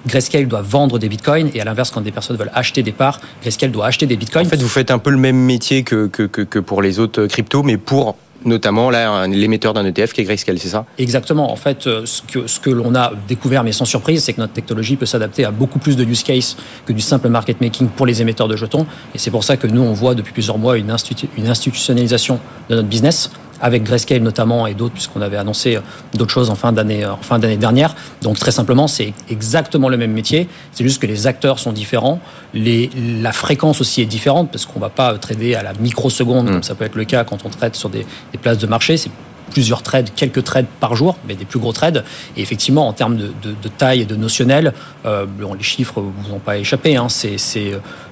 Grayscale 0.08 0.48
doit 0.48 0.62
vendre 0.62 0.98
des 0.98 1.08
bitcoins 1.10 1.52
et 1.54 1.62
à 1.62 1.64
l'inverse, 1.64 1.92
quand 1.92 2.02
des 2.02 2.12
personnes 2.12 2.36
veulent 2.36 2.52
acheter 2.54 2.84
des 2.84 2.92
parts, 2.92 3.22
Grayscale 3.42 3.72
doit 3.72 3.86
acheter 3.86 4.08
des 4.08 4.18
bitcoins. 4.18 4.46
En 4.46 4.50
fait, 4.50 4.62
vous 4.62 4.68
faites 4.68 4.92
un 4.92 5.00
peu 5.00 5.12
le 5.12 5.18
même 5.18 5.38
métier 5.38 5.84
que, 5.84 6.08
que, 6.08 6.24
que 6.24 6.60
pour 6.60 6.82
les 6.82 7.00
autres 7.00 7.28
cryptos, 7.28 7.64
mais 7.64 7.78
pour 7.78 8.18
notamment 8.46 8.90
l'émetteur 8.90 9.74
d'un 9.74 9.86
ETF 9.86 10.14
qui 10.14 10.22
est 10.22 10.24
Grayscale, 10.24 10.60
c'est 10.60 10.70
ça? 10.70 10.86
Exactement. 10.98 11.52
En 11.52 11.56
fait, 11.56 11.84
ce 11.84 12.22
que, 12.22 12.48
ce 12.48 12.60
que 12.60 12.70
l'on 12.70 12.96
a 12.96 13.12
découvert, 13.28 13.64
mais 13.64 13.72
sans 13.72 13.86
surprise, 13.86 14.24
c'est 14.24 14.34
que 14.34 14.42
notre 14.42 14.54
technologie 14.54 14.96
peut 14.96 15.06
s'adapter 15.06 15.46
à 15.46 15.52
beaucoup 15.52 15.80
plus 15.80 15.96
de 15.96 16.04
use 16.04 16.24
case 16.24 16.58
que 16.86 16.94
du 16.94 17.02
simple 17.02 17.30
market 17.30 17.62
making 17.62 17.88
pour 17.90 18.06
les 18.06 18.22
émetteurs 18.22 18.48
de 18.48 18.56
jetons. 18.56 18.86
Et 19.16 19.18
c'est 19.18 19.32
pour 19.32 19.44
ça 19.44 19.58
que 19.58 19.68
nous, 19.68 19.82
on 19.82 19.94
voit 19.94 20.16
depuis 20.16 20.34
plusieurs 20.34 20.58
mois 20.58 20.78
une 20.78 20.92
institutionnalisation 20.92 22.40
de 22.70 22.76
notre 22.76 22.88
business 22.88 23.32
avec 23.62 23.84
Grayscale 23.84 24.22
notamment 24.22 24.68
et 24.68 24.74
d'autres, 24.74 24.94
puisqu'on 24.94 25.22
avait 25.22 25.38
annoncé 25.38 25.80
d'autres 26.14 26.32
choses 26.32 26.50
en 26.50 26.56
fin 26.56 26.72
d'année 26.72 27.06
en 27.06 27.18
fin 27.18 27.40
d'année 27.40 27.58
dernière. 27.58 27.96
Donc 28.22 28.38
très 28.40 28.52
simplement, 28.52 28.88
c'est 28.88 29.14
exactement 29.30 29.90
le 29.90 29.98
même 29.98 30.12
métier. 30.12 30.48
C'est 30.72 30.84
juste 30.84 31.02
que 31.02 31.08
les 31.08 31.28
acteurs 31.28 31.60
sont 31.60 31.72
différents, 31.72 32.20
les, 32.54 32.90
la 33.22 33.32
fréquence 33.32 33.82
aussi 33.82 34.02
est 34.02 34.06
différente 34.06 34.50
parce 34.52 34.66
qu'on 34.66 34.80
va 34.80 34.90
pas 34.90 35.18
trader 35.18 35.56
à 35.56 35.64
la 35.64 35.74
microseconde 35.74 36.50
mmh. 36.50 36.52
comme 36.52 36.64
ça 36.64 36.76
peut 36.76 36.86
être 36.86 36.96
le 36.96 37.06
cas 37.06 37.24
quand 37.24 37.46
on 37.46 37.50
traite 37.50 37.76
sur 37.76 37.90
des, 37.90 38.06
des 38.32 38.38
places 38.38 38.58
de 38.58 38.68
marché. 38.68 38.98
C'est 38.98 39.12
plusieurs 39.52 39.84
trades, 39.84 40.10
quelques 40.16 40.44
trades 40.44 40.66
par 40.80 40.96
jour, 40.96 41.18
mais 41.28 41.36
des 41.36 41.46
plus 41.46 41.60
gros 41.60 41.74
trades. 41.74 42.04
Et 42.36 42.42
effectivement, 42.42 42.88
en 42.88 42.94
termes 42.94 43.18
de, 43.18 43.70
taille 43.78 44.02
et 44.02 44.06
de 44.06 44.16
notionnel, 44.16 44.74
euh, 45.06 45.26
les 45.58 45.64
chiffres 45.64 46.02
vous 46.02 46.34
ont 46.34 46.40
pas 46.40 46.58
échappé. 46.58 46.96
Hein. 46.96 47.08
C'est 47.10 47.38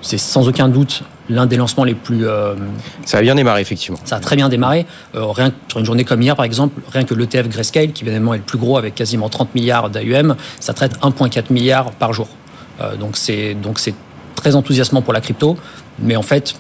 sans 0.02 0.48
aucun 0.48 0.70
doute 0.70 1.04
l'un 1.30 1.46
des 1.46 1.58
lancements 1.58 1.84
les 1.84 1.96
plus. 1.96 2.28
Euh, 2.28 2.56
ça 3.06 3.20
a 3.20 3.22
bien 3.22 3.36
démarré, 3.36 3.62
effectivement. 3.62 4.00
Ça 4.06 4.18
a 4.18 4.20
très 4.20 4.36
bien 4.36 4.50
démarré. 4.50 4.86
Euh, 5.16 5.26
rien 5.26 5.52
sur 5.68 5.80
une 5.80 5.86
journée 5.86 6.04
comme 6.04 6.22
hier, 6.22 6.36
par 6.36 6.46
exemple, 6.46 6.82
rien 6.92 7.04
que 7.04 7.14
l'ETF 7.14 7.48
Grayscale, 7.48 7.92
qui 7.92 8.04
évidemment 8.04 8.34
est 8.34 8.38
le 8.38 8.44
plus 8.44 8.58
gros 8.58 8.78
avec 8.78 8.96
quasiment 8.96 9.30
30 9.30 9.56
milliards 9.56 9.90
d'AUM, 9.90 10.36
ça 10.60 10.74
traite 10.74 11.00
1,4 11.02 11.52
milliard 11.52 11.92
par 11.92 12.14
jour. 12.14 12.28
donc 13.00 13.18
c'est 13.18 13.54
donc 13.56 13.80
c'est 13.80 13.94
très 14.36 14.56
enthousiasmant 14.56 15.02
pour 15.02 15.14
la 15.14 15.22
crypto, 15.22 15.58
mais 16.00 16.16
en 16.16 16.22
fait, 16.22 16.56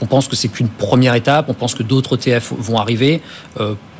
on 0.00 0.06
pense 0.06 0.28
que 0.28 0.36
c'est 0.36 0.48
qu'une 0.48 0.68
première 0.68 1.14
étape. 1.14 1.46
On 1.48 1.54
pense 1.54 1.74
que 1.74 1.82
d'autres 1.82 2.16
ETF 2.16 2.52
vont 2.58 2.78
arriver. 2.78 3.22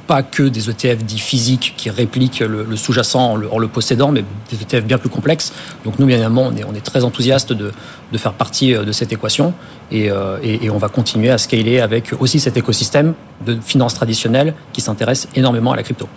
Pas 0.06 0.22
que 0.22 0.42
des 0.42 0.68
ETF 0.68 1.02
dits 1.04 1.18
physiques 1.18 1.74
qui 1.76 1.88
répliquent 1.88 2.40
le, 2.40 2.76
sous-jacent 2.76 3.18
en, 3.18 3.36
le, 3.36 3.68
possédant, 3.68 4.12
mais 4.12 4.24
des 4.50 4.62
ETF 4.62 4.84
bien 4.84 4.98
plus 4.98 5.08
complexes. 5.08 5.52
Donc 5.84 5.98
nous, 5.98 6.06
bien 6.06 6.16
évidemment, 6.16 6.50
on 6.68 6.74
est, 6.74 6.80
très 6.80 7.04
enthousiaste 7.04 7.52
de, 7.52 7.72
faire 8.16 8.34
partie 8.34 8.74
euh, 8.74 8.84
de 8.84 8.92
cette 8.92 9.12
équation 9.12 9.54
euh, 9.92 10.38
et, 10.42 10.70
on 10.70 10.78
va 10.78 10.88
continuer 10.88 11.30
à 11.30 11.38
scaler 11.38 11.80
avec 11.80 12.12
aussi 12.20 12.38
cet 12.38 12.56
écosystème 12.56 13.14
de 13.44 13.58
finances 13.60 13.94
traditionnelles 13.94 14.54
qui 14.72 14.80
s'intéresse 14.80 15.28
énormément 15.34 15.72
à 15.72 15.76
la 15.76 15.82
crypto. 15.82 16.08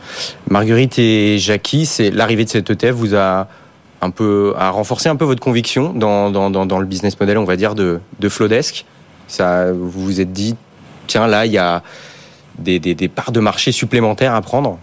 Marguerite 0.50 1.00
et 1.00 1.40
Jackie, 1.40 1.86
c'est 1.86 2.12
l'arrivée 2.12 2.46
de 2.46 2.50
cet 2.50 2.70
ETF 2.70 2.94
vous 2.94 3.16
a 3.16 3.48
un 4.02 4.10
peu 4.12 4.54
a 4.58 4.70
renforcé 4.70 5.10
un 5.10 5.16
peu 5.16 5.26
votre 5.26 5.42
conviction 5.42 5.94
dans, 5.94 6.30
le 6.30 6.86
business 6.86 7.20
model, 7.20 7.38
on 7.38 7.46
va 7.46 7.56
dire, 7.56 7.74
de, 7.76 8.00
de 8.20 8.30
Flowdesk? 8.30 8.86
Ça, 9.28 9.72
vous 9.72 9.90
vous 9.90 10.22
êtes 10.22 10.32
dit, 10.32 10.56
tiens, 11.08 11.28
là, 11.28 11.46
il 11.46 11.52
y 11.52 11.58
a 11.58 11.84
des, 12.60 13.08
parts 13.08 13.32
de 13.32 13.40
marché 13.40 13.72
supplémentaires 13.72 14.34
à 14.34 14.42
prendre 14.42 14.80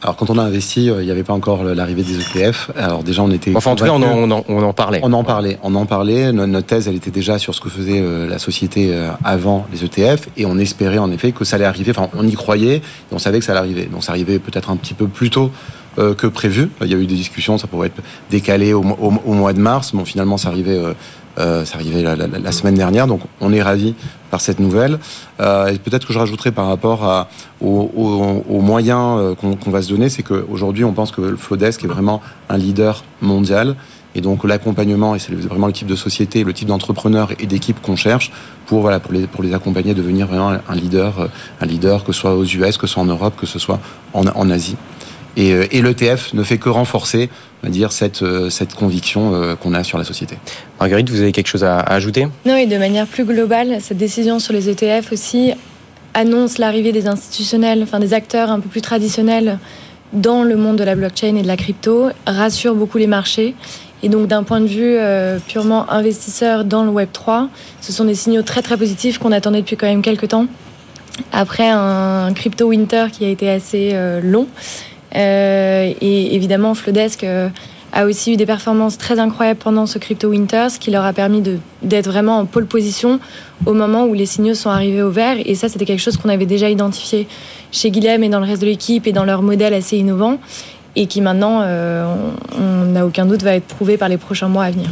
alors 0.00 0.14
quand 0.14 0.30
on 0.30 0.38
a 0.38 0.42
investi, 0.42 0.90
euh, 0.90 1.02
il 1.02 1.06
n'y 1.06 1.10
avait 1.10 1.24
pas 1.24 1.32
encore 1.32 1.64
l'arrivée 1.64 2.04
des 2.04 2.20
ETF. 2.20 2.70
Alors 2.76 3.02
déjà 3.02 3.22
on 3.22 3.32
était. 3.32 3.56
Enfin 3.56 3.72
en 3.72 3.74
tout 3.74 3.84
cas 3.84 3.90
on 3.90 4.00
en, 4.00 4.44
on 4.48 4.62
en, 4.62 4.72
parlait. 4.72 5.00
On 5.02 5.12
en 5.12 5.24
parlait. 5.24 5.58
On 5.64 5.74
en 5.74 5.86
parlait. 5.86 6.30
Notre 6.30 6.66
thèse 6.66 6.86
elle 6.86 6.94
était 6.94 7.10
déjà 7.10 7.38
sur 7.38 7.52
ce 7.52 7.60
que 7.60 7.68
faisait 7.68 8.00
euh, 8.00 8.28
la 8.28 8.38
société 8.38 8.90
euh, 8.92 9.10
avant 9.24 9.66
les 9.72 9.84
ETF 9.84 10.28
et 10.36 10.46
on 10.46 10.56
espérait 10.56 10.98
en 10.98 11.10
effet 11.10 11.32
que 11.32 11.44
ça 11.44 11.56
allait 11.56 11.64
arriver. 11.64 11.90
Enfin 11.90 12.10
on 12.14 12.24
y 12.28 12.34
croyait 12.34 12.76
et 12.76 12.82
on 13.10 13.18
savait 13.18 13.40
que 13.40 13.44
ça 13.44 13.52
allait 13.52 13.60
arriver. 13.60 13.86
Donc 13.86 14.04
ça 14.04 14.12
arrivait 14.12 14.38
peut-être 14.38 14.70
un 14.70 14.76
petit 14.76 14.94
peu 14.94 15.08
plus 15.08 15.30
tôt 15.30 15.50
que 15.96 16.28
prévu. 16.28 16.70
Il 16.82 16.86
y 16.86 16.94
a 16.94 16.96
eu 16.96 17.06
des 17.06 17.16
discussions, 17.16 17.58
ça 17.58 17.66
pourrait 17.66 17.88
être 17.88 18.00
décalé 18.30 18.72
au, 18.72 18.82
mois 18.82 19.52
de 19.52 19.58
mars. 19.58 19.90
Bon, 19.92 20.04
finalement, 20.04 20.36
ça 20.36 20.48
arrivait 20.48 20.80
euh, 21.38 21.64
c'est 21.64 21.76
arrivé 21.76 22.02
la, 22.02 22.52
semaine 22.52 22.74
dernière, 22.74 23.06
donc 23.06 23.20
on 23.40 23.52
est 23.52 23.62
ravi 23.62 23.94
par 24.30 24.40
cette 24.40 24.58
nouvelle. 24.58 24.98
Euh, 25.40 25.68
et 25.68 25.78
peut-être 25.78 26.06
que 26.06 26.12
je 26.12 26.18
rajouterai 26.18 26.50
par 26.50 26.66
rapport 26.66 27.04
à, 27.04 27.28
aux, 27.60 28.60
moyens 28.60 29.18
euh, 29.18 29.34
qu'on 29.34 29.70
va 29.70 29.82
se 29.82 29.88
donner, 29.88 30.08
c'est 30.08 30.22
qu'aujourd'hui 30.22 30.84
on 30.84 30.92
pense 30.92 31.12
que 31.12 31.20
le 31.20 31.38
est 31.62 31.86
vraiment 31.86 32.20
un 32.48 32.58
leader 32.58 33.04
mondial. 33.20 33.76
Et 34.14 34.20
donc 34.20 34.42
l'accompagnement, 34.44 35.14
et 35.14 35.18
c'est 35.18 35.34
vraiment 35.34 35.66
le 35.66 35.72
type 35.72 35.86
de 35.86 35.94
société, 35.94 36.42
le 36.42 36.52
type 36.52 36.66
d'entrepreneur 36.66 37.30
et 37.38 37.46
d'équipe 37.46 37.80
qu'on 37.80 37.94
cherche 37.94 38.32
pour 38.66 38.80
voilà 38.80 39.00
pour 39.00 39.12
les 39.12 39.26
pour 39.26 39.44
les 39.44 39.54
accompagner 39.54 39.94
devenir 39.94 40.26
vraiment 40.26 40.48
un 40.66 40.74
leader, 40.74 41.28
un 41.60 41.66
leader 41.66 42.04
que 42.04 42.12
ce 42.12 42.20
soit 42.20 42.34
aux 42.34 42.44
US, 42.44 42.78
que 42.78 42.86
ce 42.86 42.94
soit 42.94 43.02
en 43.02 43.06
Europe, 43.06 43.34
que 43.36 43.46
ce 43.46 43.58
soit 43.58 43.78
en, 44.14 44.26
en 44.26 44.50
Asie. 44.50 44.76
Et, 45.38 45.78
et 45.78 45.80
l'ETF 45.80 46.34
ne 46.34 46.42
fait 46.42 46.58
que 46.58 46.68
renforcer 46.68 47.30
on 47.64 47.70
dire, 47.70 47.92
cette, 47.92 48.22
euh, 48.22 48.50
cette 48.50 48.74
conviction 48.74 49.34
euh, 49.34 49.56
qu'on 49.56 49.74
a 49.74 49.82
sur 49.82 49.98
la 49.98 50.04
société. 50.04 50.36
Marguerite, 50.78 51.10
vous 51.10 51.20
avez 51.20 51.32
quelque 51.32 51.48
chose 51.48 51.64
à, 51.64 51.80
ajouter? 51.80 52.28
Non, 52.46 52.56
et 52.56 52.66
de 52.66 52.78
manière 52.78 53.06
plus 53.06 53.24
globale, 53.24 53.78
cette 53.80 53.96
décision 53.96 54.38
sur 54.38 54.52
les 54.52 54.68
ETF 54.68 55.12
aussi 55.12 55.52
annonce 56.14 56.58
l'arrivée 56.58 56.92
des 56.92 57.06
institutionnels, 57.06 57.82
enfin 57.82 58.00
des 58.00 58.14
acteurs 58.14 58.50
un 58.50 58.60
peu 58.60 58.68
plus 58.68 58.80
traditionnels 58.80 59.58
dans 60.12 60.42
le 60.42 60.56
monde 60.56 60.76
de 60.76 60.84
la 60.84 60.94
blockchain 60.94 61.36
et 61.36 61.42
de 61.42 61.46
la 61.46 61.56
crypto, 61.56 62.08
rassure 62.26 62.74
beaucoup 62.74 62.98
les 62.98 63.06
marchés. 63.06 63.54
Et 64.02 64.08
donc 64.08 64.28
d'un 64.28 64.44
point 64.44 64.60
de 64.60 64.66
vue 64.66 64.96
euh, 64.96 65.38
purement 65.46 65.90
investisseur 65.90 66.64
dans 66.64 66.84
le 66.84 66.90
Web 66.90 67.08
3, 67.12 67.48
ce 67.80 67.92
sont 67.92 68.04
des 68.04 68.14
signaux 68.14 68.42
très 68.42 68.62
très 68.62 68.76
positifs 68.76 69.18
qu'on 69.18 69.32
attendait 69.32 69.60
depuis 69.60 69.76
quand 69.76 69.88
même 69.88 70.02
quelques 70.02 70.28
temps. 70.28 70.46
Après 71.32 71.68
un 71.68 72.32
crypto 72.32 72.66
winter 72.66 73.06
qui 73.12 73.24
a 73.24 73.28
été 73.28 73.50
assez 73.50 73.90
long, 74.22 74.46
euh, 74.46 74.50
et 75.14 76.34
évidemment, 76.34 76.74
Flowdesk 76.74 77.24
euh, 77.24 77.48
a 77.92 78.04
aussi 78.04 78.32
eu 78.34 78.36
des 78.36 78.46
performances 78.46 78.98
très 78.98 79.18
incroyables 79.18 79.58
pendant 79.58 79.86
ce 79.86 79.98
Crypto 79.98 80.28
Winter, 80.28 80.68
ce 80.70 80.78
qui 80.78 80.90
leur 80.90 81.04
a 81.04 81.12
permis 81.12 81.42
d'être 81.82 82.06
vraiment 82.06 82.38
en 82.38 82.44
pole 82.44 82.66
position 82.66 83.20
au 83.66 83.72
moment 83.72 84.04
où 84.04 84.14
les 84.14 84.26
signaux 84.26 84.54
sont 84.54 84.70
arrivés 84.70 85.02
au 85.02 85.10
vert. 85.10 85.36
Et 85.44 85.54
ça, 85.54 85.68
c'était 85.68 85.84
quelque 85.84 86.02
chose 86.02 86.16
qu'on 86.16 86.28
avait 86.28 86.46
déjà 86.46 86.68
identifié 86.68 87.26
chez 87.72 87.90
Guilhem 87.90 88.22
et 88.22 88.28
dans 88.28 88.40
le 88.40 88.46
reste 88.46 88.62
de 88.62 88.66
l'équipe 88.66 89.06
et 89.06 89.12
dans 89.12 89.24
leur 89.24 89.42
modèle 89.42 89.74
assez 89.74 89.96
innovant 89.96 90.38
et 90.96 91.06
qui 91.06 91.20
maintenant, 91.20 91.60
euh, 91.62 92.12
on 92.58 92.86
n'a 92.86 93.06
aucun 93.06 93.24
doute, 93.24 93.42
va 93.42 93.54
être 93.54 93.66
prouvé 93.66 93.96
par 93.96 94.08
les 94.08 94.16
prochains 94.16 94.48
mois 94.48 94.64
à 94.64 94.70
venir. 94.70 94.88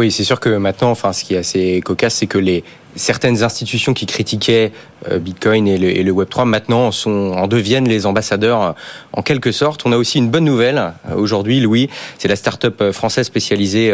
Oui, 0.00 0.10
c'est 0.10 0.24
sûr 0.24 0.40
que 0.40 0.48
maintenant, 0.48 0.90
enfin, 0.90 1.12
ce 1.12 1.24
qui 1.24 1.34
est 1.34 1.36
assez 1.36 1.82
cocasse, 1.82 2.14
c'est 2.14 2.26
que 2.26 2.38
les 2.38 2.64
certaines 2.96 3.42
institutions 3.42 3.92
qui 3.92 4.06
critiquaient 4.06 4.72
euh, 5.10 5.18
Bitcoin 5.18 5.68
et 5.68 5.76
le, 6.02 6.10
Web3 6.10 6.46
maintenant 6.46 6.90
sont, 6.90 7.34
en 7.36 7.46
deviennent 7.46 7.86
les 7.86 8.06
ambassadeurs 8.06 8.62
euh, 8.62 8.72
en 9.12 9.20
quelque 9.20 9.52
sorte. 9.52 9.82
On 9.84 9.92
a 9.92 9.98
aussi 9.98 10.16
une 10.16 10.30
bonne 10.30 10.46
nouvelle 10.46 10.78
euh, 10.78 11.16
aujourd'hui, 11.16 11.60
Louis. 11.60 11.90
C'est 12.16 12.28
la 12.28 12.36
start-up 12.36 12.92
française 12.92 13.26
spécialisée 13.26 13.92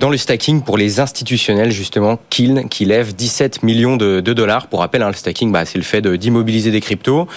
dans 0.00 0.08
le 0.08 0.16
stacking 0.16 0.62
pour 0.62 0.78
les 0.78 0.98
institutionnels, 0.98 1.72
justement, 1.72 2.18
Kiln, 2.30 2.66
qui 2.70 2.86
lève 2.86 3.14
17 3.14 3.62
millions 3.62 3.98
de, 3.98 4.20
dollars. 4.20 4.68
Pour 4.68 4.80
rappel, 4.80 5.02
hein, 5.02 5.08
le 5.08 5.14
stacking, 5.14 5.52
bah, 5.52 5.66
c'est 5.66 5.76
le 5.76 5.84
fait 5.84 6.00
d'immobiliser 6.06 6.70
des 6.70 6.80
cryptos 6.80 7.28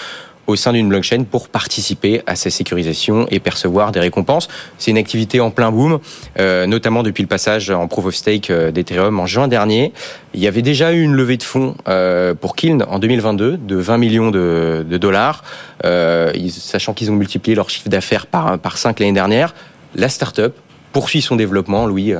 au 0.46 0.56
sein 0.56 0.72
d'une 0.72 0.88
blockchain 0.88 1.24
pour 1.24 1.48
participer 1.48 2.22
à 2.26 2.36
sa 2.36 2.50
sécurisation 2.50 3.26
et 3.30 3.40
percevoir 3.40 3.92
des 3.92 4.00
récompenses. 4.00 4.48
C'est 4.78 4.90
une 4.90 4.98
activité 4.98 5.40
en 5.40 5.50
plein 5.50 5.70
boom, 5.70 5.98
euh, 6.38 6.66
notamment 6.66 7.02
depuis 7.02 7.22
le 7.22 7.28
passage 7.28 7.70
en 7.70 7.86
proof 7.88 8.06
of 8.06 8.14
stake 8.14 8.50
euh, 8.50 8.70
d'Ethereum 8.70 9.18
en 9.20 9.26
juin 9.26 9.48
dernier. 9.48 9.92
Il 10.34 10.40
y 10.40 10.46
avait 10.46 10.62
déjà 10.62 10.92
eu 10.92 11.02
une 11.02 11.14
levée 11.14 11.36
de 11.36 11.42
fonds 11.42 11.76
euh, 11.88 12.34
pour 12.34 12.56
Kiln 12.56 12.84
en 12.88 12.98
2022 12.98 13.58
de 13.58 13.76
20 13.76 13.98
millions 13.98 14.30
de, 14.30 14.84
dollars, 14.90 15.42
sachant 15.82 16.94
qu'ils 16.94 17.10
ont 17.10 17.16
multiplié 17.16 17.54
leur 17.54 17.68
chiffre 17.70 17.88
d'affaires 17.88 18.26
par, 18.26 18.58
par 18.58 18.78
5 18.78 19.00
l'année 19.00 19.12
dernière. 19.12 19.54
La 19.94 20.08
startup 20.08 20.54
poursuit 20.92 21.22
son 21.22 21.36
développement, 21.36 21.86
Louis 21.86 22.14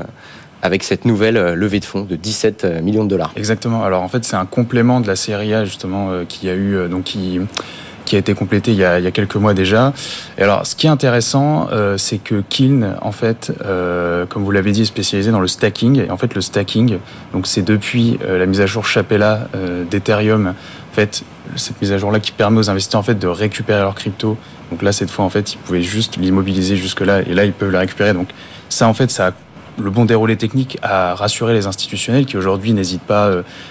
avec 0.64 0.84
cette 0.84 1.04
nouvelle 1.04 1.54
levée 1.54 1.80
de 1.80 1.84
fonds 1.84 2.02
de 2.02 2.14
17 2.14 2.82
millions 2.82 3.04
de 3.04 3.08
dollars. 3.08 3.32
Exactement. 3.36 3.82
Alors 3.82 4.02
en 4.02 4.08
fait, 4.08 4.24
c'est 4.24 4.36
un 4.36 4.46
complément 4.46 5.00
de 5.00 5.08
la 5.08 5.16
série 5.16 5.54
A 5.54 5.64
justement 5.64 6.24
qui 6.28 6.48
a 6.48 6.54
eu 6.54 6.88
donc 6.88 7.04
qui 7.04 7.40
a 8.16 8.18
été 8.18 8.34
complété 8.34 8.72
il 8.72 8.78
y 8.78 8.84
a, 8.84 8.94
a, 8.94 9.10
quelques 9.10 9.36
mois 9.36 9.54
déjà. 9.54 9.92
Et 10.38 10.42
alors, 10.42 10.66
ce 10.66 10.74
qui 10.74 10.86
est 10.86 10.90
intéressant, 10.90 11.68
euh, 11.72 11.96
c'est 11.96 12.18
que 12.18 12.42
Kiln, 12.48 12.96
en 13.00 13.12
fait, 13.12 13.52
euh, 13.64 14.26
comme 14.26 14.44
vous 14.44 14.50
l'avez 14.50 14.72
dit, 14.72 14.82
est 14.82 14.86
spécialisé 14.86 15.30
dans 15.30 15.40
le 15.40 15.48
stacking. 15.48 16.06
Et 16.06 16.10
en 16.10 16.16
fait, 16.16 16.34
le 16.34 16.40
stacking, 16.40 16.98
donc 17.32 17.46
c'est 17.46 17.62
depuis 17.62 18.18
euh, 18.24 18.38
la 18.38 18.46
mise 18.46 18.60
à 18.60 18.66
jour 18.66 18.86
Chapella 18.86 19.48
d'Ethereum, 19.90 20.48
en 20.48 20.94
fait, 20.94 21.22
cette 21.56 21.80
mise 21.80 21.92
à 21.92 21.98
jour-là 21.98 22.20
qui 22.20 22.32
permet 22.32 22.58
aux 22.58 22.70
investisseurs 22.70 23.00
en 23.00 23.04
fait 23.04 23.18
de 23.18 23.26
récupérer 23.26 23.80
leur 23.80 23.94
crypto. 23.94 24.36
Donc 24.70 24.82
là, 24.82 24.92
cette 24.92 25.10
fois, 25.10 25.24
en 25.24 25.30
fait, 25.30 25.54
ils 25.54 25.58
pouvaient 25.58 25.82
juste 25.82 26.16
l'immobiliser 26.16 26.76
jusque-là, 26.76 27.22
et 27.22 27.34
là, 27.34 27.44
ils 27.44 27.52
peuvent 27.52 27.70
la 27.70 27.80
récupérer. 27.80 28.12
Donc 28.12 28.28
ça, 28.68 28.88
en 28.88 28.94
fait, 28.94 29.10
ça 29.10 29.28
a 29.28 29.32
le 29.82 29.90
bon 29.90 30.04
déroulé 30.04 30.36
technique 30.36 30.78
à 30.82 31.14
rassurer 31.14 31.54
les 31.54 31.66
institutionnels 31.66 32.26
qui 32.26 32.36
aujourd'hui 32.36 32.72
n'hésitent 32.72 33.02
pas 33.02 33.30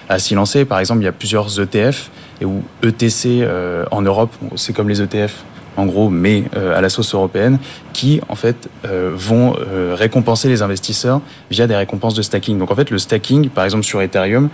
à 0.09 0.19
s'y 0.19 0.33
lancer. 0.33 0.65
Par 0.65 0.79
exemple, 0.79 1.01
il 1.01 1.05
y 1.05 1.07
a 1.07 1.11
plusieurs 1.11 1.59
ETF 1.59 2.09
et 2.41 2.45
où 2.45 2.63
ETC 2.83 3.41
euh, 3.41 3.85
en 3.91 4.01
Europe, 4.01 4.33
c'est 4.55 4.73
comme 4.73 4.89
les 4.89 5.01
ETF 5.01 5.43
en 5.77 5.85
gros, 5.85 6.09
mais 6.09 6.43
euh, 6.57 6.77
à 6.77 6.81
la 6.81 6.89
sauce 6.89 7.13
européenne, 7.15 7.57
qui 7.93 8.19
en 8.27 8.35
fait 8.35 8.69
vont 8.83 9.55
récompenser 9.93 10.49
les 10.49 10.61
investisseurs 10.61 11.21
via 11.49 11.65
des 11.65 11.75
récompenses 11.75 12.13
de 12.13 12.21
stacking. 12.21 12.57
Donc 12.57 12.71
en 12.71 12.75
fait, 12.75 12.89
le 12.89 12.97
stacking, 12.97 13.49
par 13.49 13.63
exemple 13.63 13.85
sur 13.85 14.01
Ethereum, 14.01 14.49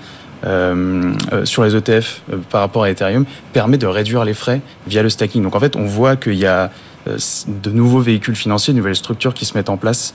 sur 1.43 1.63
les 1.63 1.75
ETF 1.75 2.21
par 2.51 2.61
rapport 2.61 2.83
à 2.83 2.91
Ethereum, 2.91 3.25
permet 3.53 3.77
de 3.77 3.87
réduire 3.87 4.25
les 4.25 4.35
frais 4.35 4.61
via 4.85 5.01
le 5.01 5.09
stacking. 5.09 5.41
Donc 5.41 5.55
en 5.55 5.59
fait, 5.59 5.75
on 5.75 5.85
voit 5.85 6.15
qu'il 6.17 6.35
y 6.35 6.45
a 6.45 6.69
de 7.07 7.71
nouveaux 7.71 8.01
véhicules 8.01 8.35
financiers, 8.35 8.73
de 8.73 8.77
nouvelles 8.77 8.95
structures 8.95 9.33
qui 9.33 9.45
se 9.45 9.57
mettent 9.57 9.69
en 9.69 9.77
place 9.77 10.13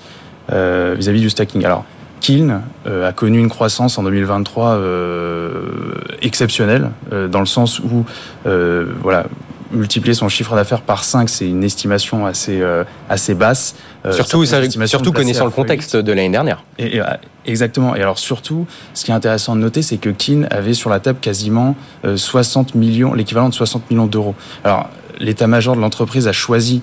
euh, 0.51 0.95
vis-à-vis 0.99 1.21
du 1.21 1.31
stacking. 1.31 1.65
Alors, 1.65 1.85
Kiln 2.23 2.63
euh, 2.87 3.09
a 3.09 3.13
connu 3.13 3.41
une 3.41 3.49
croissance 3.49 3.99
en 3.99 4.05
2023 4.05 4.77
euh, 4.77 5.95
exceptionnelle, 6.23 6.91
dans 7.11 7.41
le 7.41 7.47
sens 7.47 7.81
où, 7.81 8.07
voilà, 8.45 9.27
multiplier 9.73 10.15
son 10.15 10.29
chiffre 10.29 10.55
d'affaires 10.55 10.83
par 10.83 11.03
5, 11.03 11.29
c'est 11.29 11.49
une 11.49 11.65
estimation 11.65 12.27
assez, 12.27 12.63
assez 13.09 13.35
basse. 13.35 13.75
surtout, 14.11 14.45
surtout 14.45 15.13
connaissant 15.13 15.47
le 15.47 15.51
contexte 15.51 15.97
de 15.97 16.13
l'année 16.13 16.31
dernière. 16.31 16.63
Et, 16.79 17.01
exactement. 17.45 17.97
Et 17.97 18.03
alors 18.03 18.19
surtout, 18.19 18.67
ce 18.95 19.05
qui 19.05 19.11
est 19.11 19.15
intéressant 19.15 19.57
de 19.57 19.61
noter, 19.61 19.83
c'est 19.83 19.97
que 19.97 20.11
Kin 20.11 20.47
avait 20.51 20.75
sur 20.75 20.91
la 20.91 21.01
table 21.01 21.19
quasiment 21.21 21.75
60 22.15 22.77
millions, 22.77 23.15
l'équivalent 23.15 23.49
de 23.49 23.55
60 23.55 23.91
millions 23.91 24.07
d'euros. 24.07 24.37
Alors, 24.63 24.89
l'état-major 25.19 25.75
de 25.75 25.81
l'entreprise 25.81 26.29
a 26.29 26.33
choisi, 26.33 26.83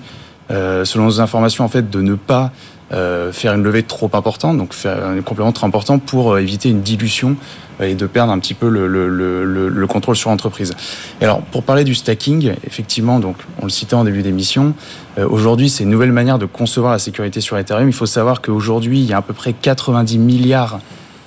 selon 0.50 1.04
nos 1.04 1.20
informations, 1.20 1.64
en 1.64 1.68
fait, 1.68 1.88
de 1.88 2.02
ne 2.02 2.14
pas 2.14 2.52
euh, 2.52 2.79
faire 2.90 3.54
une 3.54 3.62
levée 3.62 3.82
trop 3.82 4.10
importante, 4.14 4.56
donc 4.58 4.72
faire 4.72 5.06
un 5.06 5.20
complément 5.22 5.52
trop 5.52 5.66
important 5.66 5.98
pour 5.98 6.38
éviter 6.38 6.68
une 6.70 6.80
dilution 6.80 7.36
et 7.80 7.94
de 7.94 8.06
perdre 8.06 8.32
un 8.32 8.38
petit 8.38 8.54
peu 8.54 8.68
le, 8.68 8.86
le, 8.88 9.08
le, 9.08 9.68
le 9.68 9.86
contrôle 9.86 10.16
sur 10.16 10.28
l'entreprise. 10.28 10.74
Et 11.20 11.24
alors, 11.24 11.40
pour 11.40 11.62
parler 11.62 11.84
du 11.84 11.94
stacking, 11.94 12.52
effectivement, 12.66 13.20
donc 13.20 13.36
on 13.60 13.64
le 13.64 13.70
citait 13.70 13.94
en 13.94 14.04
début 14.04 14.22
d'émission, 14.22 14.74
aujourd'hui, 15.18 15.70
c'est 15.70 15.84
une 15.84 15.90
nouvelle 15.90 16.12
manière 16.12 16.38
de 16.38 16.46
concevoir 16.46 16.92
la 16.92 16.98
sécurité 16.98 17.40
sur 17.40 17.56
Ethereum. 17.56 17.88
Il 17.88 17.94
faut 17.94 18.06
savoir 18.06 18.42
qu'aujourd'hui, 18.42 18.98
il 18.98 19.06
y 19.06 19.12
a 19.12 19.18
à 19.18 19.22
peu 19.22 19.34
près 19.34 19.52
90 19.52 20.18
milliards 20.18 20.80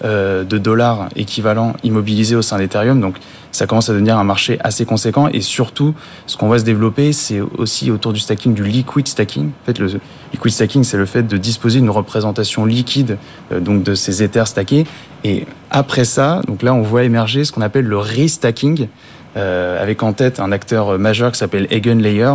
euh, 0.06 0.43
de 0.43 0.58
dollars 0.58 1.08
équivalents 1.15 1.78
immobilisés 1.82 2.36
au 2.36 2.41
sein 2.41 2.58
d'Ethereum. 2.58 2.99
Donc 2.99 3.15
ça 3.54 3.66
commence 3.66 3.89
à 3.89 3.94
devenir 3.94 4.18
un 4.18 4.26
marché 4.26 4.58
assez 4.62 4.84
conséquent. 4.84 5.30
Et 5.30 5.39
surtout, 5.39 5.94
ce 6.28 6.36
qu'on 6.36 6.50
va 6.50 6.60
se 6.60 6.66
développer, 6.66 7.13
c'est 7.13 7.39
aussi 7.39 7.89
autour 7.89 8.12
du 8.12 8.20
stacking, 8.20 8.54
du 8.54 8.66
liquid 8.66 9.08
stacking. 9.08 9.48
En 9.48 9.66
fait, 9.66 9.80
le 9.80 9.88
liquid 10.34 10.52
stacking, 10.52 10.84
c'est 10.84 10.98
le 10.98 11.06
fait 11.06 11.24
de 11.24 11.38
disposer 11.38 11.80
d'une 11.80 11.89
représentation 11.89 12.66
liquide 12.66 13.18
euh, 13.54 13.62
donc 13.62 13.84
de 13.84 13.96
ces 13.96 14.22
Ethers 14.22 14.48
stackés. 14.48 14.86
Et 15.24 15.46
après 15.72 16.04
ça, 16.04 16.42
donc 16.48 16.63
là, 16.63 16.74
on 16.74 16.82
voit 16.82 17.04
émerger 17.04 17.46
ce 17.46 17.54
qu'on 17.54 17.62
appelle 17.62 17.86
le 17.86 17.98
restacking. 17.98 18.89
Euh, 19.36 19.82
avec 19.82 20.04
en 20.04 20.13
tête 20.13 20.39
un 20.39 20.52
acteur 20.52 21.00
majeur 21.00 21.32
qui 21.32 21.39
s'appelle 21.39 21.68
Layer, 21.72 22.34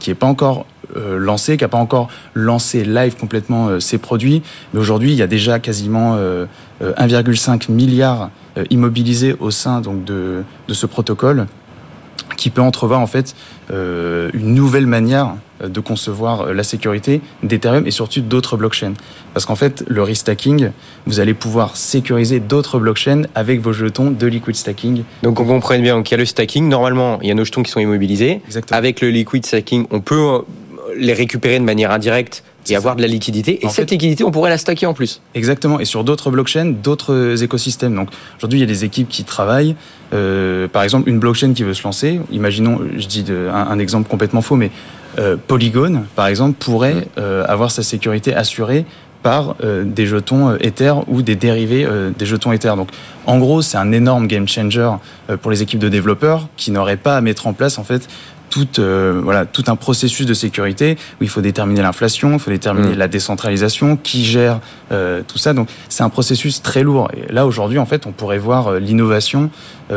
qui 0.00 0.10
n'est 0.10 0.16
pas 0.16 0.26
encore 0.26 0.66
euh, 0.96 1.16
lancé, 1.16 1.56
qui 1.56 1.62
n'a 1.62 1.68
pas 1.68 1.78
encore 1.78 2.08
lancé 2.34 2.84
live 2.84 3.14
complètement 3.16 3.68
euh, 3.68 3.78
ses 3.78 3.98
produits. 3.98 4.42
Mais 4.74 4.80
aujourd'hui, 4.80 5.12
il 5.12 5.16
y 5.16 5.22
a 5.22 5.28
déjà 5.28 5.60
quasiment 5.60 6.18
1,5 6.82 7.70
milliard 7.70 8.30
immobilisé 8.70 9.36
au 9.38 9.50
sein 9.50 9.80
donc, 9.80 10.04
de, 10.04 10.42
de 10.68 10.74
ce 10.74 10.86
protocole 10.86 11.46
qui 12.36 12.50
peut 12.50 12.62
entrevoir 12.62 13.00
en 13.00 13.06
fait 13.06 13.34
euh, 13.70 14.30
une 14.32 14.54
nouvelle 14.54 14.86
manière 14.86 15.34
de 15.62 15.80
concevoir 15.80 16.54
la 16.54 16.62
sécurité 16.62 17.20
d'Ethereum 17.42 17.86
et 17.86 17.90
surtout 17.90 18.22
d'autres 18.22 18.56
blockchains. 18.56 18.94
Parce 19.34 19.44
qu'en 19.44 19.56
fait, 19.56 19.84
le 19.88 20.02
restacking, 20.02 20.70
vous 21.06 21.20
allez 21.20 21.34
pouvoir 21.34 21.76
sécuriser 21.76 22.40
d'autres 22.40 22.78
blockchains 22.78 23.22
avec 23.34 23.60
vos 23.60 23.74
jetons 23.74 24.10
de 24.10 24.26
liquid 24.26 24.56
stacking. 24.56 25.02
Donc 25.22 25.38
on 25.38 25.44
comprenne 25.44 25.82
bien, 25.82 25.96
donc 25.96 26.10
il 26.10 26.12
y 26.12 26.14
a 26.14 26.18
le 26.18 26.24
stacking, 26.24 26.66
normalement 26.68 27.18
il 27.20 27.28
y 27.28 27.30
a 27.30 27.34
nos 27.34 27.44
jetons 27.44 27.62
qui 27.62 27.70
sont 27.70 27.80
immobilisés. 27.80 28.40
Exactement. 28.46 28.78
Avec 28.78 29.02
le 29.02 29.10
liquid 29.10 29.44
stacking, 29.44 29.86
on 29.90 30.00
peut 30.00 30.40
les 30.96 31.12
récupérer 31.12 31.58
de 31.58 31.64
manière 31.64 31.90
indirecte 31.90 32.42
et 32.68 32.76
avoir 32.76 32.96
de 32.96 33.02
la 33.02 33.08
liquidité. 33.08 33.64
Et 33.64 33.68
cette 33.68 33.90
liquidité, 33.90 34.24
on 34.24 34.30
pourrait 34.30 34.50
la 34.50 34.58
stacker 34.58 34.86
en 34.86 34.94
plus. 34.94 35.20
Exactement. 35.34 35.80
Et 35.80 35.84
sur 35.84 36.04
d'autres 36.04 36.30
blockchains, 36.30 36.66
d'autres 36.66 37.42
écosystèmes. 37.42 37.94
Donc 37.94 38.10
aujourd'hui, 38.38 38.58
il 38.58 38.62
y 38.62 38.64
a 38.64 38.68
des 38.68 38.84
équipes 38.84 39.08
qui 39.08 39.24
travaillent. 39.24 39.76
Euh, 40.12 40.68
par 40.68 40.82
exemple, 40.82 41.08
une 41.08 41.18
blockchain 41.18 41.52
qui 41.52 41.62
veut 41.62 41.74
se 41.74 41.82
lancer. 41.84 42.20
Imaginons, 42.30 42.80
je 42.96 43.06
dis 43.06 43.24
un, 43.52 43.78
exemple 43.78 44.08
complètement 44.08 44.42
faux, 44.42 44.56
mais 44.56 44.70
euh, 45.18 45.36
Polygon, 45.46 46.04
par 46.14 46.26
exemple, 46.26 46.56
pourrait 46.58 47.08
euh, 47.18 47.44
avoir 47.48 47.70
sa 47.70 47.82
sécurité 47.82 48.34
assurée 48.34 48.84
par 49.22 49.56
des 49.84 50.06
jetons 50.06 50.56
Ether 50.60 50.94
ou 51.06 51.20
des 51.20 51.36
dérivés 51.36 51.86
des 52.18 52.24
jetons 52.24 52.52
Ether. 52.52 52.72
Donc, 52.74 52.88
en 53.26 53.38
gros, 53.38 53.60
c'est 53.60 53.76
un 53.76 53.92
énorme 53.92 54.26
game 54.26 54.48
changer 54.48 54.90
pour 55.42 55.50
les 55.50 55.60
équipes 55.60 55.78
de 55.78 55.90
développeurs 55.90 56.48
qui 56.56 56.70
n'auraient 56.70 56.96
pas 56.96 57.18
à 57.18 57.20
mettre 57.20 57.46
en 57.46 57.52
place 57.52 57.76
en 57.76 57.84
fait 57.84 58.08
tout, 58.50 58.68
euh, 58.78 59.20
voilà, 59.22 59.46
tout 59.46 59.64
un 59.68 59.76
processus 59.76 60.26
de 60.26 60.34
sécurité 60.34 60.98
où 61.20 61.24
il 61.24 61.28
faut 61.28 61.40
déterminer 61.40 61.80
l'inflation, 61.80 62.34
il 62.34 62.38
faut 62.38 62.50
déterminer 62.50 62.94
mm. 62.94 62.98
la 62.98 63.08
décentralisation, 63.08 63.96
qui 63.96 64.24
gère 64.24 64.60
euh, 64.92 65.22
tout 65.26 65.38
ça. 65.38 65.54
Donc 65.54 65.68
c'est 65.88 66.02
un 66.02 66.10
processus 66.10 66.60
très 66.60 66.82
lourd. 66.82 67.10
Et 67.16 67.32
là 67.32 67.46
aujourd'hui, 67.46 67.78
en 67.78 67.86
fait, 67.86 68.06
on 68.06 68.12
pourrait 68.12 68.38
voir 68.38 68.68
euh, 68.68 68.78
l'innovation 68.78 69.50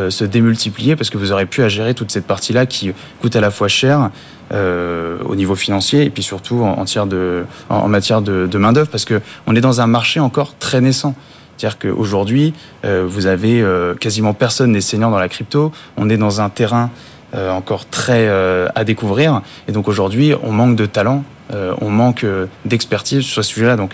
se 0.10 0.24
démultiplier 0.24 0.96
parce 0.96 1.12
que 1.12 1.20
vous 1.20 1.32
aurez 1.32 1.46
pu 1.46 1.62
à 1.62 1.70
gérer 1.70 1.94
toute 1.94 2.10
cette 2.10 2.26
partie-là 2.26 2.66
qui 2.66 2.92
coûte 3.22 3.36
à 3.36 3.42
la 3.42 3.52
fois 3.52 3.68
cher. 3.68 4.10
au 4.52 5.36
niveau 5.36 5.54
financier 5.54 6.04
et 6.04 6.10
puis 6.10 6.24
surtout 6.24 6.64
en, 6.64 6.84
en, 6.84 7.06
de, 7.06 7.46
en, 7.70 7.88
matière 7.90 8.24
de, 8.24 8.48
de 8.48 8.58
main 8.58 8.74
d'œuvre 8.74 8.90
parce 8.90 9.06
que 9.06 9.22
on 9.46 9.56
est 9.56 9.62
dans 9.62 9.82
un 9.82 9.86
marché 9.88 10.20
encore 10.20 10.58
très 10.58 10.82
naissant. 10.82 11.14
C'est-à-dire 11.58 11.78
qu'aujourd'hui, 11.78 12.56
vous 12.84 13.28
avez 13.28 13.64
quasiment 14.00 14.34
personne 14.34 14.72
n'est 14.72 14.82
senior 14.82 15.12
dans 15.12 15.20
la 15.20 15.30
crypto. 15.30 15.72
On 15.96 16.10
est 16.10 16.18
dans 16.18 16.42
un 16.42 16.50
terrain 16.50 16.90
euh, 16.90 17.13
encore 17.34 17.88
très 17.88 18.28
euh, 18.28 18.68
à 18.76 18.84
découvrir. 18.84 19.42
Et 19.68 19.72
donc 19.72 19.88
aujourd'hui, 19.88 20.34
on 20.44 20.52
manque 20.52 20.76
de 20.76 20.86
talent, 20.86 21.24
euh, 21.54 21.74
on 21.82 21.90
manque 21.90 22.26
d'expertise 22.66 23.22
sur 23.22 23.44
ce 23.44 23.54
sujet-là. 23.54 23.76
Donc 23.76 23.94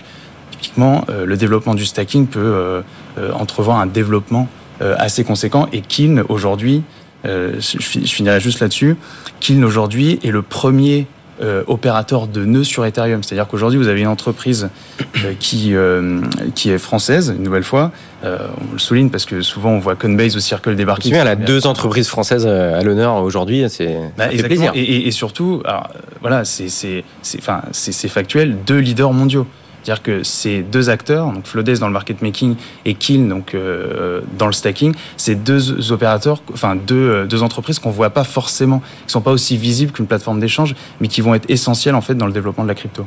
typiquement, 0.50 1.04
le 1.08 1.36
développement 1.36 1.74
du 1.74 1.86
stacking 1.86 2.26
peut 2.26 2.82
entrevoir 3.32 3.78
un 3.78 3.86
développement 3.86 4.46
assez 4.80 5.24
conséquent. 5.24 5.66
Et 5.72 5.80
Kiln 5.80 6.22
aujourd'hui, 6.28 6.82
je 7.24 7.78
finirai 7.78 8.40
juste 8.40 8.60
là-dessus, 8.60 8.96
Kiln 9.40 9.64
aujourd'hui 9.64 10.20
est 10.22 10.30
le 10.30 10.42
premier 10.42 11.06
euh, 11.42 11.62
opérateur 11.68 12.26
de 12.26 12.44
nœuds 12.44 12.64
sur 12.64 12.84
Ethereum. 12.84 13.22
C'est-à-dire 13.22 13.48
qu'aujourd'hui, 13.48 13.78
vous 13.78 13.88
avez 13.88 14.00
une 14.00 14.08
entreprise 14.08 14.68
euh, 15.24 15.32
qui, 15.38 15.74
euh, 15.74 16.20
qui 16.54 16.70
est 16.70 16.78
française, 16.78 17.34
une 17.34 17.42
nouvelle 17.42 17.62
fois. 17.62 17.92
on 18.22 18.72
le 18.74 18.78
souligne 18.78 19.08
parce 19.08 19.24
que 19.24 19.40
souvent 19.40 19.70
on 19.70 19.78
voit 19.78 19.96
Coinbase 19.96 20.36
ou 20.36 20.40
Circle 20.40 20.76
débarquer. 20.76 21.08
Il 21.08 21.14
y 21.14 21.18
a 21.18 21.36
deux 21.36 21.66
entreprises 21.66 22.08
françaises 22.08 22.46
à 22.46 22.82
l'honneur 22.82 23.16
aujourd'hui. 23.22 23.64
C'est 23.70 23.96
bah, 24.18 24.28
plaisir. 24.28 24.72
Et, 24.74 25.06
et, 25.06 25.10
surtout, 25.12 25.62
alors, 25.64 25.88
voilà, 26.20 26.44
c'est 26.44 27.02
factuel, 28.08 28.58
deux 28.66 28.78
leaders 28.78 29.12
mondiaux. 29.12 29.46
C'est-à-dire 29.82 30.02
que 30.02 30.22
ces 30.22 30.62
deux 30.62 30.90
acteurs, 30.90 31.32
donc 31.32 31.46
Flodes 31.46 31.70
dans 31.78 31.86
le 31.86 31.92
market 31.92 32.22
making 32.22 32.56
et 32.84 32.94
Kill 32.94 33.28
donc 33.28 33.54
euh, 33.54 34.20
dans 34.38 34.46
le 34.46 34.52
stacking, 34.52 34.94
c'est 35.16 35.36
deux 35.36 35.92
opérateurs, 35.92 36.42
enfin 36.52 36.76
deux, 36.76 36.94
euh, 36.96 37.26
deux 37.26 37.42
entreprises 37.42 37.78
qu'on 37.78 37.90
voit 37.90 38.10
pas 38.10 38.24
forcément, 38.24 38.82
qui 39.06 39.12
sont 39.12 39.20
pas 39.20 39.32
aussi 39.32 39.56
visibles 39.56 39.92
qu'une 39.92 40.06
plateforme 40.06 40.40
d'échange, 40.40 40.74
mais 41.00 41.08
qui 41.08 41.20
vont 41.20 41.34
être 41.34 41.48
essentielles 41.48 41.94
en 41.94 42.00
fait 42.00 42.14
dans 42.14 42.26
le 42.26 42.32
développement 42.32 42.64
de 42.64 42.68
la 42.68 42.74
crypto. 42.74 43.06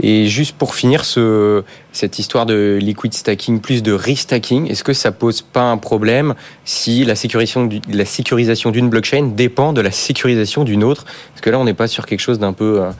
Et 0.00 0.26
juste 0.26 0.56
pour 0.56 0.74
finir 0.74 1.04
ce, 1.04 1.62
cette 1.92 2.18
histoire 2.18 2.46
de 2.46 2.78
liquid 2.80 3.12
stacking 3.12 3.60
plus 3.60 3.82
de 3.82 3.92
restacking, 3.92 4.70
est-ce 4.70 4.84
que 4.84 4.92
ça 4.92 5.12
pose 5.12 5.42
pas 5.42 5.62
un 5.62 5.78
problème 5.78 6.34
si 6.64 7.04
la 7.04 7.14
sécurisation, 7.14 7.68
la 7.88 8.04
sécurisation 8.04 8.70
d'une 8.70 8.88
blockchain 8.88 9.32
dépend 9.34 9.72
de 9.72 9.80
la 9.80 9.90
sécurisation 9.90 10.64
d'une 10.64 10.84
autre? 10.84 11.04
Parce 11.04 11.40
que 11.42 11.50
là, 11.50 11.58
on 11.58 11.64
n'est 11.64 11.74
pas 11.74 11.88
sur 11.88 12.06
quelque 12.06 12.20
chose 12.20 12.38
d'un 12.38 12.52
peu 12.52 12.82
euh, 12.82 12.90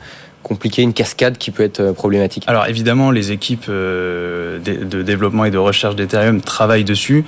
compliqué, 0.43 0.81
une 0.81 0.93
cascade 0.93 1.37
qui 1.37 1.49
peut 1.49 1.63
être 1.63 1.79
euh, 1.79 1.93
problématique 1.93 2.43
Alors 2.47 2.67
évidemment, 2.67 3.09
les 3.09 3.31
équipes 3.31 3.65
euh, 3.69 4.59
de 4.59 5.01
développement 5.01 5.45
et 5.45 5.51
de 5.51 5.57
recherche 5.57 5.95
d'Ethereum 5.95 6.41
travaillent 6.41 6.83
dessus. 6.83 7.25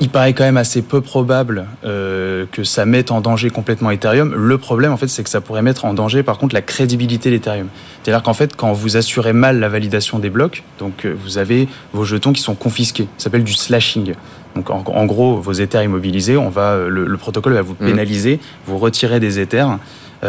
Il 0.00 0.08
paraît 0.08 0.32
quand 0.32 0.42
même 0.42 0.56
assez 0.56 0.82
peu 0.82 1.00
probable 1.00 1.66
euh, 1.84 2.46
que 2.50 2.64
ça 2.64 2.84
mette 2.84 3.12
en 3.12 3.20
danger 3.20 3.50
complètement 3.50 3.92
Ethereum. 3.92 4.34
Le 4.34 4.58
problème, 4.58 4.90
en 4.90 4.96
fait, 4.96 5.06
c'est 5.06 5.22
que 5.22 5.30
ça 5.30 5.40
pourrait 5.40 5.62
mettre 5.62 5.84
en 5.84 5.94
danger, 5.94 6.24
par 6.24 6.36
contre, 6.36 6.52
la 6.52 6.62
crédibilité 6.62 7.30
d'Ethereum. 7.30 7.68
C'est-à-dire 8.02 8.24
qu'en 8.24 8.34
fait, 8.34 8.56
quand 8.56 8.72
vous 8.72 8.96
assurez 8.96 9.32
mal 9.32 9.60
la 9.60 9.68
validation 9.68 10.18
des 10.18 10.30
blocs, 10.30 10.64
donc 10.80 11.06
vous 11.06 11.38
avez 11.38 11.68
vos 11.92 12.04
jetons 12.04 12.32
qui 12.32 12.42
sont 12.42 12.56
confisqués. 12.56 13.06
Ça 13.18 13.24
s'appelle 13.24 13.44
du 13.44 13.54
slashing. 13.54 14.14
Donc, 14.56 14.70
en, 14.70 15.06
gros, 15.06 15.36
vos 15.36 15.52
Ethers 15.52 15.82
immobilisés, 15.82 16.36
on 16.36 16.48
va, 16.48 16.76
le, 16.88 17.16
protocole 17.16 17.54
va 17.54 17.62
vous 17.62 17.74
mmh. 17.74 17.86
pénaliser, 17.86 18.40
vous 18.66 18.78
retirer 18.78 19.20
des 19.20 19.38
Ethers 19.38 19.78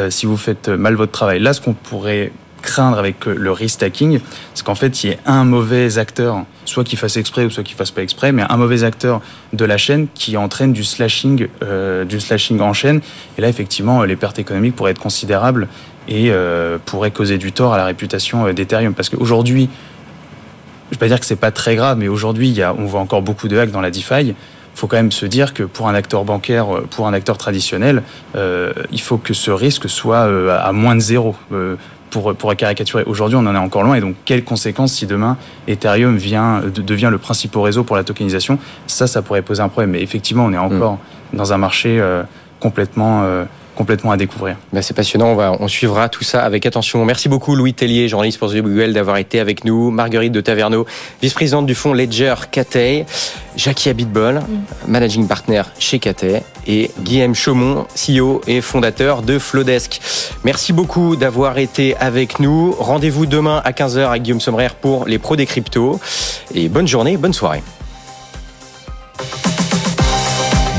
si 0.09 0.25
vous 0.25 0.37
faites 0.37 0.69
mal 0.69 0.95
votre 0.95 1.11
travail. 1.11 1.39
Là, 1.39 1.53
ce 1.53 1.61
qu'on 1.61 1.73
pourrait 1.73 2.31
craindre 2.65 2.97
avec 2.97 3.25
le 3.25 3.51
restacking, 3.51 4.19
c'est 4.53 4.65
qu'en 4.65 4.75
fait, 4.75 5.03
il 5.03 5.09
y 5.09 5.13
ait 5.13 5.19
un 5.25 5.45
mauvais 5.45 5.97
acteur, 5.97 6.43
soit 6.65 6.83
qui 6.83 6.97
fasse 6.97 7.15
exprès 7.15 7.45
ou 7.45 7.49
soit 7.49 7.63
qui 7.63 7.75
fasse 7.75 7.91
pas 7.91 8.01
exprès, 8.01 8.31
mais 8.31 8.43
un 8.49 8.57
mauvais 8.57 8.83
acteur 8.83 9.21
de 9.53 9.63
la 9.63 9.77
chaîne 9.77 10.07
qui 10.13 10.35
entraîne 10.35 10.73
du 10.73 10.83
slashing, 10.83 11.47
euh, 11.63 12.03
du 12.03 12.19
slashing 12.19 12.59
en 12.59 12.73
chaîne. 12.73 12.99
Et 13.37 13.41
là, 13.41 13.47
effectivement, 13.47 14.03
les 14.03 14.15
pertes 14.15 14.39
économiques 14.39 14.75
pourraient 14.75 14.91
être 14.91 14.99
considérables 14.99 15.67
et 16.07 16.31
euh, 16.31 16.77
pourraient 16.83 17.11
causer 17.11 17.37
du 17.37 17.51
tort 17.51 17.73
à 17.73 17.77
la 17.77 17.85
réputation 17.85 18.51
d'Ethereum. 18.51 18.93
Parce 18.93 19.09
qu'aujourd'hui, 19.09 19.69
je 20.91 20.95
vais 20.95 20.99
pas 20.99 21.07
dire 21.07 21.19
que 21.19 21.25
c'est 21.25 21.35
pas 21.35 21.51
très 21.51 21.75
grave, 21.75 21.97
mais 21.97 22.07
aujourd'hui, 22.07 22.59
on 22.77 22.85
voit 22.85 22.99
encore 22.99 23.21
beaucoup 23.21 23.47
de 23.47 23.57
hacks 23.57 23.71
dans 23.71 23.81
la 23.81 23.91
DeFi 23.91 24.33
faut 24.75 24.87
quand 24.87 24.97
même 24.97 25.11
se 25.11 25.25
dire 25.25 25.53
que 25.53 25.63
pour 25.63 25.87
un 25.87 25.95
acteur 25.95 26.25
bancaire, 26.25 26.67
pour 26.91 27.07
un 27.07 27.13
acteur 27.13 27.37
traditionnel, 27.37 28.03
euh, 28.35 28.73
il 28.91 29.01
faut 29.01 29.17
que 29.17 29.33
ce 29.33 29.49
risque 29.51 29.89
soit 29.89 30.27
euh, 30.27 30.57
à 30.61 30.71
moins 30.71 30.95
de 30.95 31.01
zéro. 31.01 31.35
Euh, 31.51 31.75
pour, 32.11 32.33
pour 32.33 32.55
caricaturer. 32.55 33.03
Aujourd'hui, 33.07 33.35
on 33.35 33.45
en 33.45 33.53
est 33.53 33.57
encore 33.57 33.83
loin. 33.83 33.95
Et 33.95 33.99
donc, 33.99 34.15
quelles 34.23 34.45
conséquences 34.45 34.93
si 34.93 35.05
demain 35.05 35.35
Ethereum 35.67 36.15
vient, 36.15 36.61
devient 36.61 37.09
le 37.11 37.17
principal 37.17 37.63
réseau 37.63 37.83
pour 37.83 37.97
la 37.97 38.05
tokenisation? 38.05 38.57
Ça, 38.87 39.05
ça 39.05 39.21
pourrait 39.21 39.41
poser 39.41 39.61
un 39.61 39.67
problème. 39.67 39.91
Mais 39.91 40.01
effectivement, 40.01 40.45
on 40.45 40.53
est 40.53 40.57
encore 40.57 40.93
mm. 41.33 41.37
dans 41.37 41.51
un 41.51 41.57
marché 41.57 42.01
complètement 42.61 43.25
complètement 43.75 44.11
à 44.11 44.17
découvrir. 44.17 44.55
Ben 44.73 44.81
c'est 44.81 44.93
passionnant, 44.93 45.27
on, 45.27 45.35
va, 45.35 45.55
on 45.59 45.67
suivra 45.67 46.09
tout 46.09 46.23
ça 46.23 46.43
avec 46.43 46.65
attention. 46.65 47.03
Merci 47.05 47.29
beaucoup 47.29 47.55
Louis 47.55 47.73
Tellier, 47.73 48.07
journaliste 48.07 48.39
pour 48.39 48.49
The 48.49 48.57
Google, 48.57 48.93
d'avoir 48.93 49.17
été 49.17 49.39
avec 49.39 49.65
nous. 49.65 49.91
Marguerite 49.91 50.31
de 50.31 50.41
Taverneau, 50.41 50.85
vice-présidente 51.21 51.65
du 51.65 51.75
fonds 51.75 51.93
Ledger 51.93 52.35
Cathay. 52.51 53.05
Jackie 53.57 53.89
Abitbol, 53.89 54.35
mm. 54.35 54.41
managing 54.87 55.27
partner 55.27 55.63
chez 55.79 55.99
Cathay. 55.99 56.41
Et 56.67 56.91
Guillaume 57.01 57.35
Chaumont, 57.35 57.85
CEO 57.95 58.41
et 58.47 58.61
fondateur 58.61 59.21
de 59.21 59.37
Flowdesk. 59.37 60.01
Merci 60.43 60.73
beaucoup 60.73 61.15
d'avoir 61.15 61.57
été 61.57 61.95
avec 61.97 62.39
nous. 62.39 62.71
Rendez-vous 62.77 63.25
demain 63.25 63.61
à 63.63 63.71
15h 63.71 64.09
avec 64.09 64.23
Guillaume 64.23 64.41
Sommerer 64.41 64.69
pour 64.81 65.05
les 65.05 65.19
pros 65.19 65.35
des 65.35 65.45
cryptos. 65.45 65.99
Et 66.53 66.69
bonne 66.69 66.87
journée, 66.87 67.17
bonne 67.17 67.33
soirée. 67.33 67.61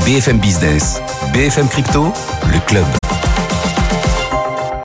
BFM 0.05 0.39
Business, 0.39 1.01
BFM 1.33 1.67
Crypto, 1.67 2.13
le 2.51 2.59
club. 2.65 3.06